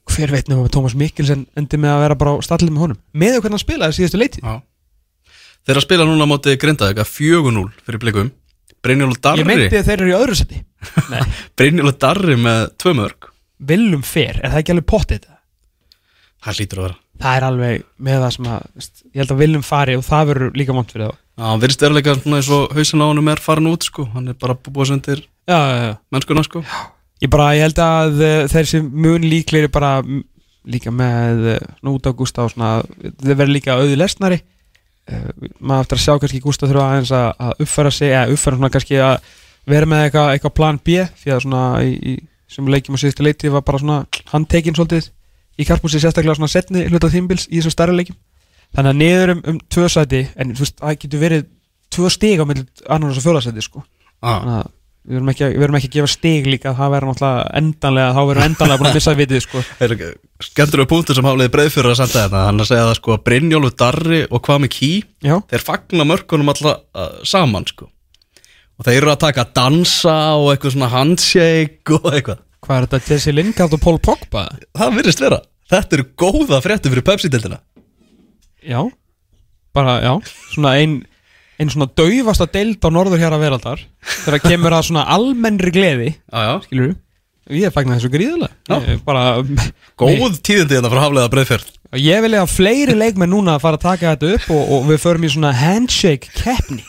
[0.09, 2.98] Hver veit nefnum að Tómas Mikkelsen endi með að vera bara stallið með honum?
[3.12, 4.55] Með því hvernig hann spilaði síðustu leiti Já.
[5.64, 8.30] Þeir eru að spila núna á móti Grindavík að 4-0 fyrir blikum.
[8.80, 10.62] Brynjólu ég Darri meinti að þeir eru í öðru seti
[11.12, 11.20] Nei,
[11.61, 13.30] Brynjólu Darri með tvö mörg
[13.61, 15.38] viljum fer, er það ekki alveg pottið þetta?
[16.40, 16.98] Það hlýtur að vera.
[17.20, 20.30] Það er alveg með það sem að veist, ég held að viljum fari og það
[20.30, 21.18] verður líka vont fyrir þá.
[21.20, 24.06] Já, hann virðist veruleika svona eins og hausin á honum er farin út sko.
[24.14, 25.92] Hann er bara búið sendir já, já, já.
[26.14, 26.62] mennskuna sko.
[27.20, 29.98] Ég bara, ég held að uh, þeir sem mun líklegir bara
[30.70, 32.78] líka með uh, Núta Gústa og svona
[33.20, 34.48] þeir verður líka auði lesnari uh,
[35.61, 38.72] maður eftir að sjá kannski Gústa þurfa aðeins að, að uppfæra sig eða uppfæra svona
[38.74, 39.30] kannski að
[39.70, 42.16] vera með eitthvað eitthva plan B því að svona í, í,
[42.50, 44.00] sem leikjum á síðustu leiti var bara svona
[44.32, 45.11] handtekinn svolítið.
[45.61, 48.18] Í karpúsi sérstaklega svona setni hluta tímbils í þessum stærri leikjum.
[48.76, 51.48] Þannig að niður um, um tvö sæti en þú veist, það getur verið
[51.90, 53.82] tvö stig á milli annars og fjóða sæti sko.
[54.20, 54.40] Ah.
[54.40, 54.68] þannig að
[55.01, 58.46] við verum ekki, að- ekki að gefa stig líka það verður náttúrulega endanlega þá verður
[58.46, 59.62] endanlega búin að missa vitið sko.
[60.51, 63.14] Skemmtur við punktur sem hafliði breið fyrir að senda þetta Hann að segja það sko
[63.16, 67.88] að Brynjólu Darri og með Key já, Þeir fagna mörkunum alltaf uh, saman sko.
[68.80, 72.38] Og þeir eru að taka dansa og eitthvað svona handshake og eitthvað.
[72.64, 74.46] Hvað er þetta Jesse Lingard og Paul Pogba?
[74.76, 75.40] Það virðist vera.
[75.70, 77.61] Þetta eru góða fréttu fyrir Pepsi-deltina
[78.61, 78.80] já,
[79.72, 80.14] bara já.
[80.53, 80.96] Svona ein,
[81.61, 83.84] ein svona daufasta deild á norður hér að veraldar
[84.24, 86.11] þegar kemur að svona almennri gleði.
[86.32, 86.96] Já skilur
[87.50, 89.40] ég fagnar þessu gríðulega ég, bara,
[89.98, 93.86] Góð tíðindi þetta frá hafliða breiðferð ég vil að fleiri leikmenn núna að fara að
[93.86, 96.84] taka þetta upp og, og við förum í svona handshake keppni.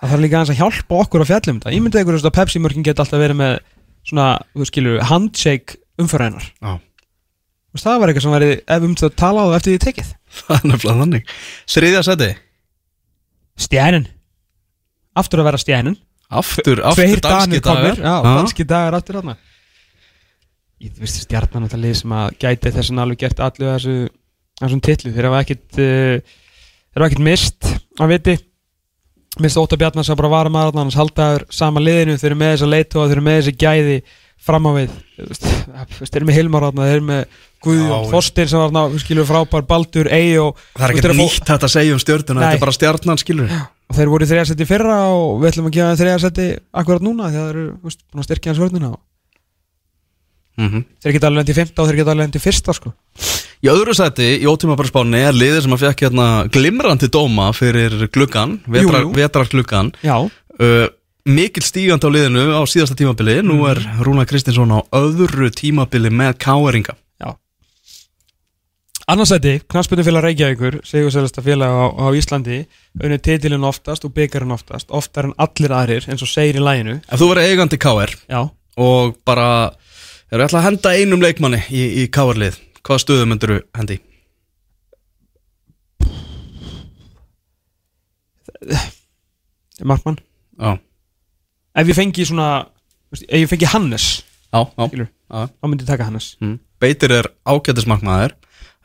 [0.00, 1.74] Það þarf líka að hjálpa okkur að fjallum þetta.
[1.74, 3.58] Ég myndi ykkur að Pepsi mörkin geta alltaf verið með
[4.08, 6.78] svona, þú skilur, handshake umfæræðinar Já.
[7.78, 10.14] Það var eitthvað sem væri ef um þetta tala á það eftir því tekið.
[10.40, 12.40] Það er nefnilega þannig
[13.60, 14.08] stjænin
[15.20, 15.98] aftur að vera stjænin
[16.30, 17.96] Aftur, aftur danski dagar.
[17.98, 19.32] Já, danski dagar aftur hann
[20.80, 23.96] ég veist stjarnan þetta lið sem að gæti þess að alveg gert allu þessu
[24.60, 26.38] þessum titlu þeir hafa ekkit uh,
[26.94, 27.68] þeir hafa ekkit mist
[28.00, 28.36] að viti.
[29.40, 32.16] Mist Óta Bjarnar sem bara varum aðra hans haldaður sama liðinu.
[32.18, 33.98] Þeir eru með þessa leitu og þeir eru með þessi gæði
[34.40, 34.96] fram á við
[35.66, 38.10] þeir eru með Hilmar þarna, þeir eru með Guðjón Já.
[38.14, 41.74] Þorstir sem var þarna, skilur frábær Baldur, Ey og Það er fá- nýtt þetta að
[41.74, 43.52] segja um stjörnuna Þetta er bara stjarnan skilur
[43.90, 46.48] og þeir voru í þriðasetti fyrra og við ætlum að gefa þeim þriðasetti
[46.80, 49.00] akkurat núna að þeir eru búin að styrkja hans vörnina og
[50.60, 50.84] mm -hmm.
[51.02, 52.92] þeir geta alveg lendi í fymta og þeir geta alveg lendi í fyrsta sko.
[53.60, 58.60] Í öðru seti, í ótímabarspáni er liðið sem að fekk hérna glimrandi dóma fyrir gluggan,
[58.66, 59.16] vetrar, Jú, jú.
[59.18, 59.46] vetrar
[60.00, 60.16] já,
[61.28, 63.40] Mikil stígandi á liðinu á síðasta tímabili.
[63.44, 67.34] Nú er Rúna Kristinsson á öðru tímabili með káeringa já.
[69.10, 72.62] Annarsætti, knarspöndufélag Reykjavíkur segursælasta félag á, á Íslandi
[73.02, 77.00] unnið titilinn oftast og byggarinn oftast oftar en allir aðrir eins og segir í læginu
[77.04, 78.16] Ef þú verið eigandi káer
[78.80, 79.48] og bara
[80.30, 84.00] er ætla að henda einum leikmanni í, í káerlið Hvaða stöðu myndur þú hendi?
[89.84, 90.18] Markmann.
[90.60, 90.78] Já,
[91.76, 92.66] ef ég fengi svona,
[93.12, 94.06] ef ég fengi Hannes
[94.52, 95.08] já, já, Skilur.
[95.30, 95.46] já.
[95.46, 96.58] þá myndi ég taka Hannes Mm.
[96.80, 98.32] Beitir er ágætismarkmaður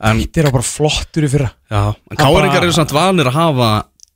[0.04, 3.38] En, Þetta er bara flottur í fyrra já, en Það káringar eru samt vanir að
[3.40, 3.70] hafa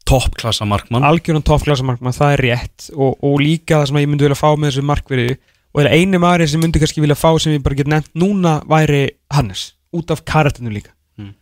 [0.10, 4.36] toppklassa markmann algjörðan toppklasamarkmann, það er rétt og, og líka það sem ég myndi vilja
[4.40, 5.38] fá með þessu markverði
[5.70, 8.58] og er eini maður sem myndi kannski vilja fá sem ég bara get nefnt núna
[8.68, 11.34] væri Hannes, út af karatinu líka Mm.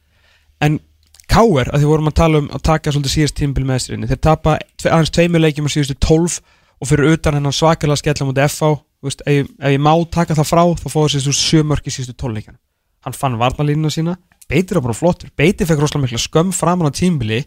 [0.62, 0.80] en
[1.28, 1.68] K.R.
[1.74, 4.54] að því vorum að tala um að taka svolítið síðast tímbil með þessari þeir tapa
[4.86, 6.38] aðeins tveimur leikjum á síðustu 12
[6.82, 8.72] og fyrir utan hennan svakalega skella mútið FH,
[9.04, 11.94] veist, ef, ég- ef ég má taka það frá þá fóður sér sjö mörk í
[11.94, 12.58] síðustu 12 leikjana
[13.06, 14.18] hann fann varnalínuna sína
[14.48, 17.42] Beitir er bara flottur, Beitir fekk rosalega mikla skömm framan á tímbili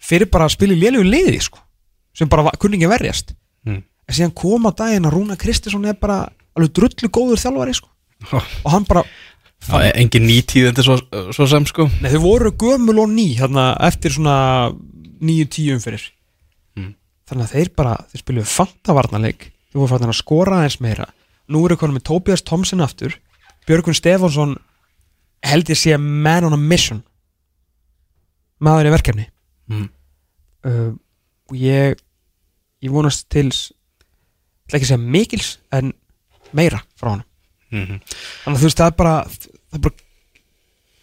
[0.00, 1.58] fyrir bara að spila í lélugu liði sko,
[2.16, 3.34] sem bara var- kunni ekki að verjast
[3.66, 3.82] Mm.
[4.08, 7.88] en síðan kom á daginn að Rúna Kristinsson er bara alveg drullu góður þjálfari sko.
[8.64, 9.04] og hann bara,
[9.60, 10.96] Það er engin nýtíðindi svo,
[11.36, 14.72] svo sem sko nei þau voru gömul og ný hérna, eftir svona
[15.20, 16.19] nýju tíu umfyrir Mm.
[17.30, 19.46] Þannig að þeir bara, þeir spiluðu fantavarnarleik.
[19.70, 21.06] Þeir voru fannir að skora aðeins meira.
[21.50, 23.14] Nú eru konum með Tobias Thompson aftur.
[23.68, 24.56] Björgun Stefánsson
[25.46, 27.04] held ég sé man on a mission.
[28.60, 29.26] Maður í verkefni.
[29.70, 29.86] Mm.
[30.66, 30.90] uh,
[31.50, 31.98] og ég
[32.80, 33.48] ég vonast til
[34.70, 35.92] ekki segja mikils en
[36.56, 37.26] meira frá hann
[37.70, 38.00] Mm
[38.42, 40.06] þannig að þú veist það er bara það er bara,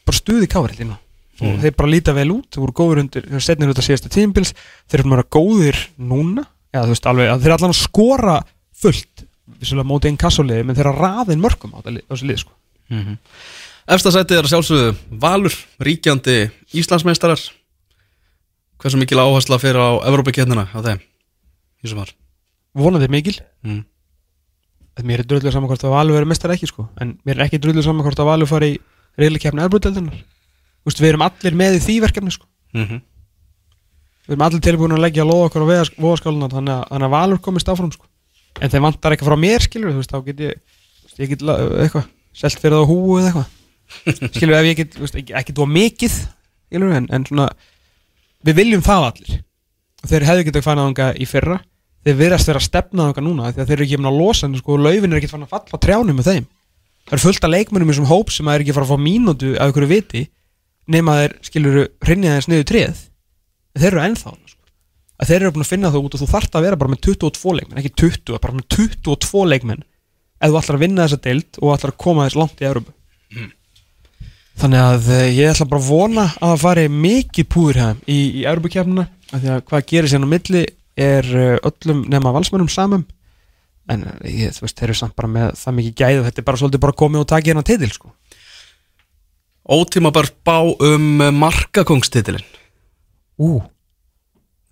[0.07, 0.97] bara stuði káður hérna
[1.37, 1.61] og Mm.
[1.61, 4.53] þeir bara líta vel út þeir voru góður undir, setnir út að síðasta tímpils
[4.89, 8.37] þeir eru bara góðir núna eða þú veist alveg þeir er allan að skora
[8.73, 9.25] fullt
[9.59, 12.53] vissulega móti einn kassoliði menn þeir eru að raðin mörgum á þessu lið sko.
[12.89, 13.17] -hmm.
[13.87, 17.39] Efsta sætið er að sjálfsögðu Valur, ríkjandi Íslandsmeistarar
[18.77, 20.99] Hversu mikil áhersla fyrir á Evrópaketnina á þeim?
[21.83, 22.11] Í sem var
[22.77, 23.83] vonandi mikil mm.
[25.03, 26.89] mér er drullu saman hvort að Valur verið mestar ekki sko.
[26.99, 28.79] en mér er ekki drullu saman hvort að Valur fari í
[29.17, 29.53] reyðlega
[30.87, 32.47] erbrúteldunar við erum allir með í því verkefni sko.
[32.73, 33.01] Mm -hmm.
[34.27, 37.39] við erum allir tilbúin að leggja að loða okkur á voðaskáluna þannig, þannig að Valur
[37.39, 38.05] komist áfram sko.
[38.61, 40.53] en þeir vantar eitthvað frá mér skilur veist, þá get ég,
[41.03, 44.99] veist, ég get eitthvað selt fyrir það á húu eða eitthvað skilur ef ég get,
[44.99, 46.13] veist, ekki, ekki þú mikið
[46.67, 47.49] skilur en, en svona
[48.43, 49.43] við viljum það allir
[50.03, 51.59] og þeir hefðu getað fannað þanga í fyrra
[52.03, 55.11] þeir virðast vera að stefna þanga núna þeir eru ekki að losa en sko, laufin
[55.11, 56.45] er ekki fann að falla á trjánum með þeim
[57.07, 58.99] það eru fullt af leikmennum í þessum hóp sem að er ekki fara að fá
[58.99, 60.23] mínútu af einhverju viti
[60.91, 64.63] nema þeir skilur hrinja þeir sniðu tréð en þeir eru ennþá sko.
[65.17, 67.03] að þeir eru búin að finna það út og þú þarft að vera bara með
[67.09, 69.85] 22 leikmenn ekki 20, bara með 22 leikmenn
[70.37, 72.93] ef þú ætlar að vinna þessa deild og ætlar að koma þess langt í Európu
[74.57, 78.17] þannig að eh, ég ætla bara að vona að það fari mikið púður hefðum í,
[78.41, 80.63] í Európukefnina af því að hvað gerir sérna á milli
[80.97, 83.05] er eh, öllum nema valsmönnum samum
[83.91, 86.41] en eh, ég, þú veist, þeir eru samt bara með það mikið gæði og þetta
[86.41, 88.13] er bara svolítið bara komið og takið hérna titil sko.
[89.67, 92.43] Ótíma bara bá um markakongstitilin
[93.37, 93.59] Ú,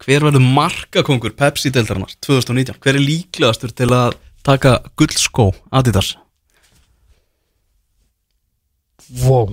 [0.01, 2.79] Hver verður markakongur Pepsi-deildarinnar 2019?
[2.79, 4.15] Hver er líklegastur til að
[4.45, 6.15] taka guldskó Adidas?
[9.25, 9.51] wow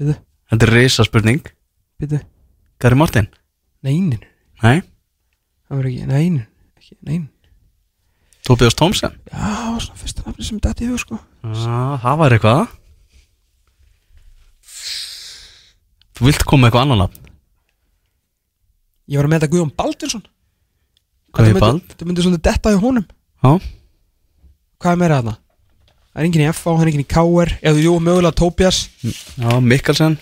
[0.00, 0.16] Býtu,
[0.50, 1.44] Þetta er reysa spurning
[2.00, 2.22] býtu
[2.80, 3.28] Gary Martin?
[3.84, 4.24] Neinin,
[4.62, 4.80] Nei.
[5.68, 6.46] Það verður ekki, neinin.
[6.80, 7.28] Ekki, neinin.
[8.44, 9.12] Tobias Thompson?
[9.30, 11.18] Já, svona fyrsta nafni sem dætti í hug sko.
[11.46, 12.62] Ah, það var eitthvað
[16.20, 17.28] Þú vilt koma með eitthvað annan nafn?
[19.10, 20.24] Ég var að með þetta Guðjón Baldursson
[21.30, 21.84] Hvað er Bald?
[21.92, 23.04] Þetta myndi svolítið detta í honum.
[23.40, 23.52] Já.
[24.82, 25.34] Hvað er meira þarna?
[26.10, 29.50] Það er enginn í FA, það er enginn í KR Eða jú, mögulega Tobias Já,
[29.64, 30.18] Mikkelsen.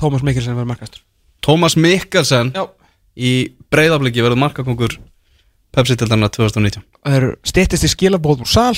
[0.00, 1.02] Tómas Mikkelsen verður markastur.
[1.44, 2.64] Tómas Mikkelsen Já.
[3.20, 3.32] í
[3.68, 4.96] breyðabliki verður markakongur
[5.76, 8.72] Pepsi-deildarinnar 2019 Það er stýttist í skilabóð úr sal.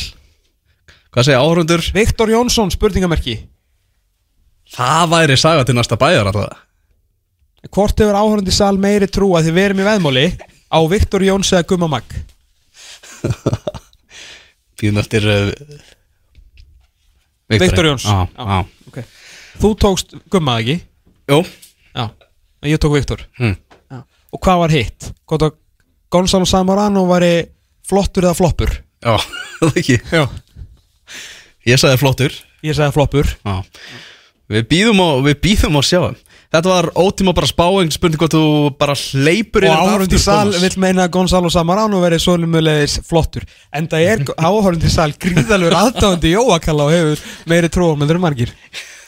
[1.13, 1.85] Hvað segja áhörundur?
[1.95, 3.39] Viktor Jónsson, spurningamerki
[4.73, 6.61] Það væri saga til næsta bæjar alltaf
[7.73, 10.25] Hvort hefur áhörandi sal meiri trú að þið verum í veðmáli
[10.73, 12.15] á Viktor Jóns eða Gumma Mag
[14.81, 15.51] Býðum eftir uh,
[17.53, 18.07] Viktor Jóns.
[18.09, 18.27] Já.
[18.27, 19.05] já okay.
[19.63, 20.81] Þú tókst Gumma ekki
[21.31, 21.43] Jú
[21.93, 23.55] Já, en ég tók Viktor hm.
[23.93, 24.01] Já.
[24.33, 25.11] Og hvað var hitt?
[26.13, 27.35] Gonzalo Samorano væri
[27.87, 28.73] flottur eða floppur?
[29.05, 29.21] Já,
[29.61, 30.25] það ekki Já
[31.69, 33.61] Ég sagði flottur Ég sagði floppur Já
[34.53, 36.21] Við býðum og við býðum og sjáum
[36.53, 38.45] Þetta var ótíma bara spáing Spurning hvort þú
[38.77, 44.09] bara hleypur Og aftur, sal vill meina að Gonzalo Samorano verið svolumulegis flottur En það
[44.11, 48.57] er áhörandi sal gríðalur aðdáðandi Jóakalla og hefur meiri trú með þeirra margir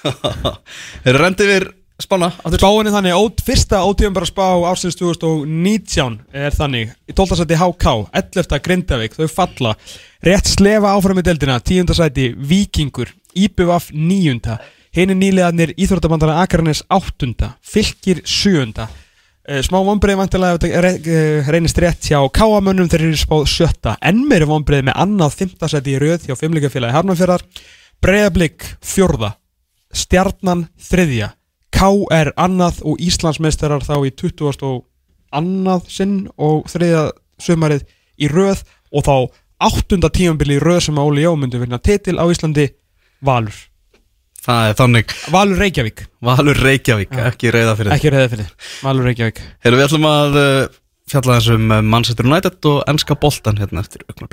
[1.05, 1.69] Þeir rendi yfir
[2.01, 2.31] spána.
[2.59, 7.39] Spáin er þannig, ót, fyrsta ótíðum bara spá ársins 2019 er þannig Í 12.
[7.39, 8.57] sæti HK, 11.
[8.65, 9.75] Grindavík, þau falla
[10.25, 11.93] Rétt slefa áfram í deildina, 10.
[11.97, 14.59] sæti Víkingur, IBVF 9.
[14.95, 17.49] Hini nýlegaðnir Íþróttabandana Akarnes 8.
[17.67, 18.69] Fylkir 7.
[18.79, 24.47] Uh, smá vonbreið vantilega uh, reynist rétt hjá Káamönnum þeir eru spáð sjötta enn meiri
[24.47, 25.67] vonbreið með annað 5.
[25.73, 27.43] sæti í röð hjá fimmleikafélagi Harnafjörðar
[28.07, 29.33] Breiðablík fjórða
[29.91, 31.33] Stjarnan þriðja
[31.75, 34.63] KR annað og Íslandsmeistarar þá í 20.
[34.71, 34.87] og
[35.35, 37.09] annað sinn og þriðja
[37.43, 37.83] sumarið
[38.23, 38.63] í röð
[38.95, 39.15] og þá
[39.73, 42.71] áttunda tímambili í röð sem Óli Jó myndi vinna titil á Íslandi
[43.19, 43.74] Valur
[44.45, 45.13] Það er þannig.
[45.33, 47.29] Valur Reykjavík, Valur Reykjavík, Já.
[47.31, 48.51] ekki reyða fyrir ekki reyða fyrir.
[48.85, 49.41] Valur Reykjavík.
[49.65, 50.81] Heyrðu, við ætlum að uh,
[51.11, 54.23] fjalla þessum Manchester United og ennska boltan hérna eftir augnablik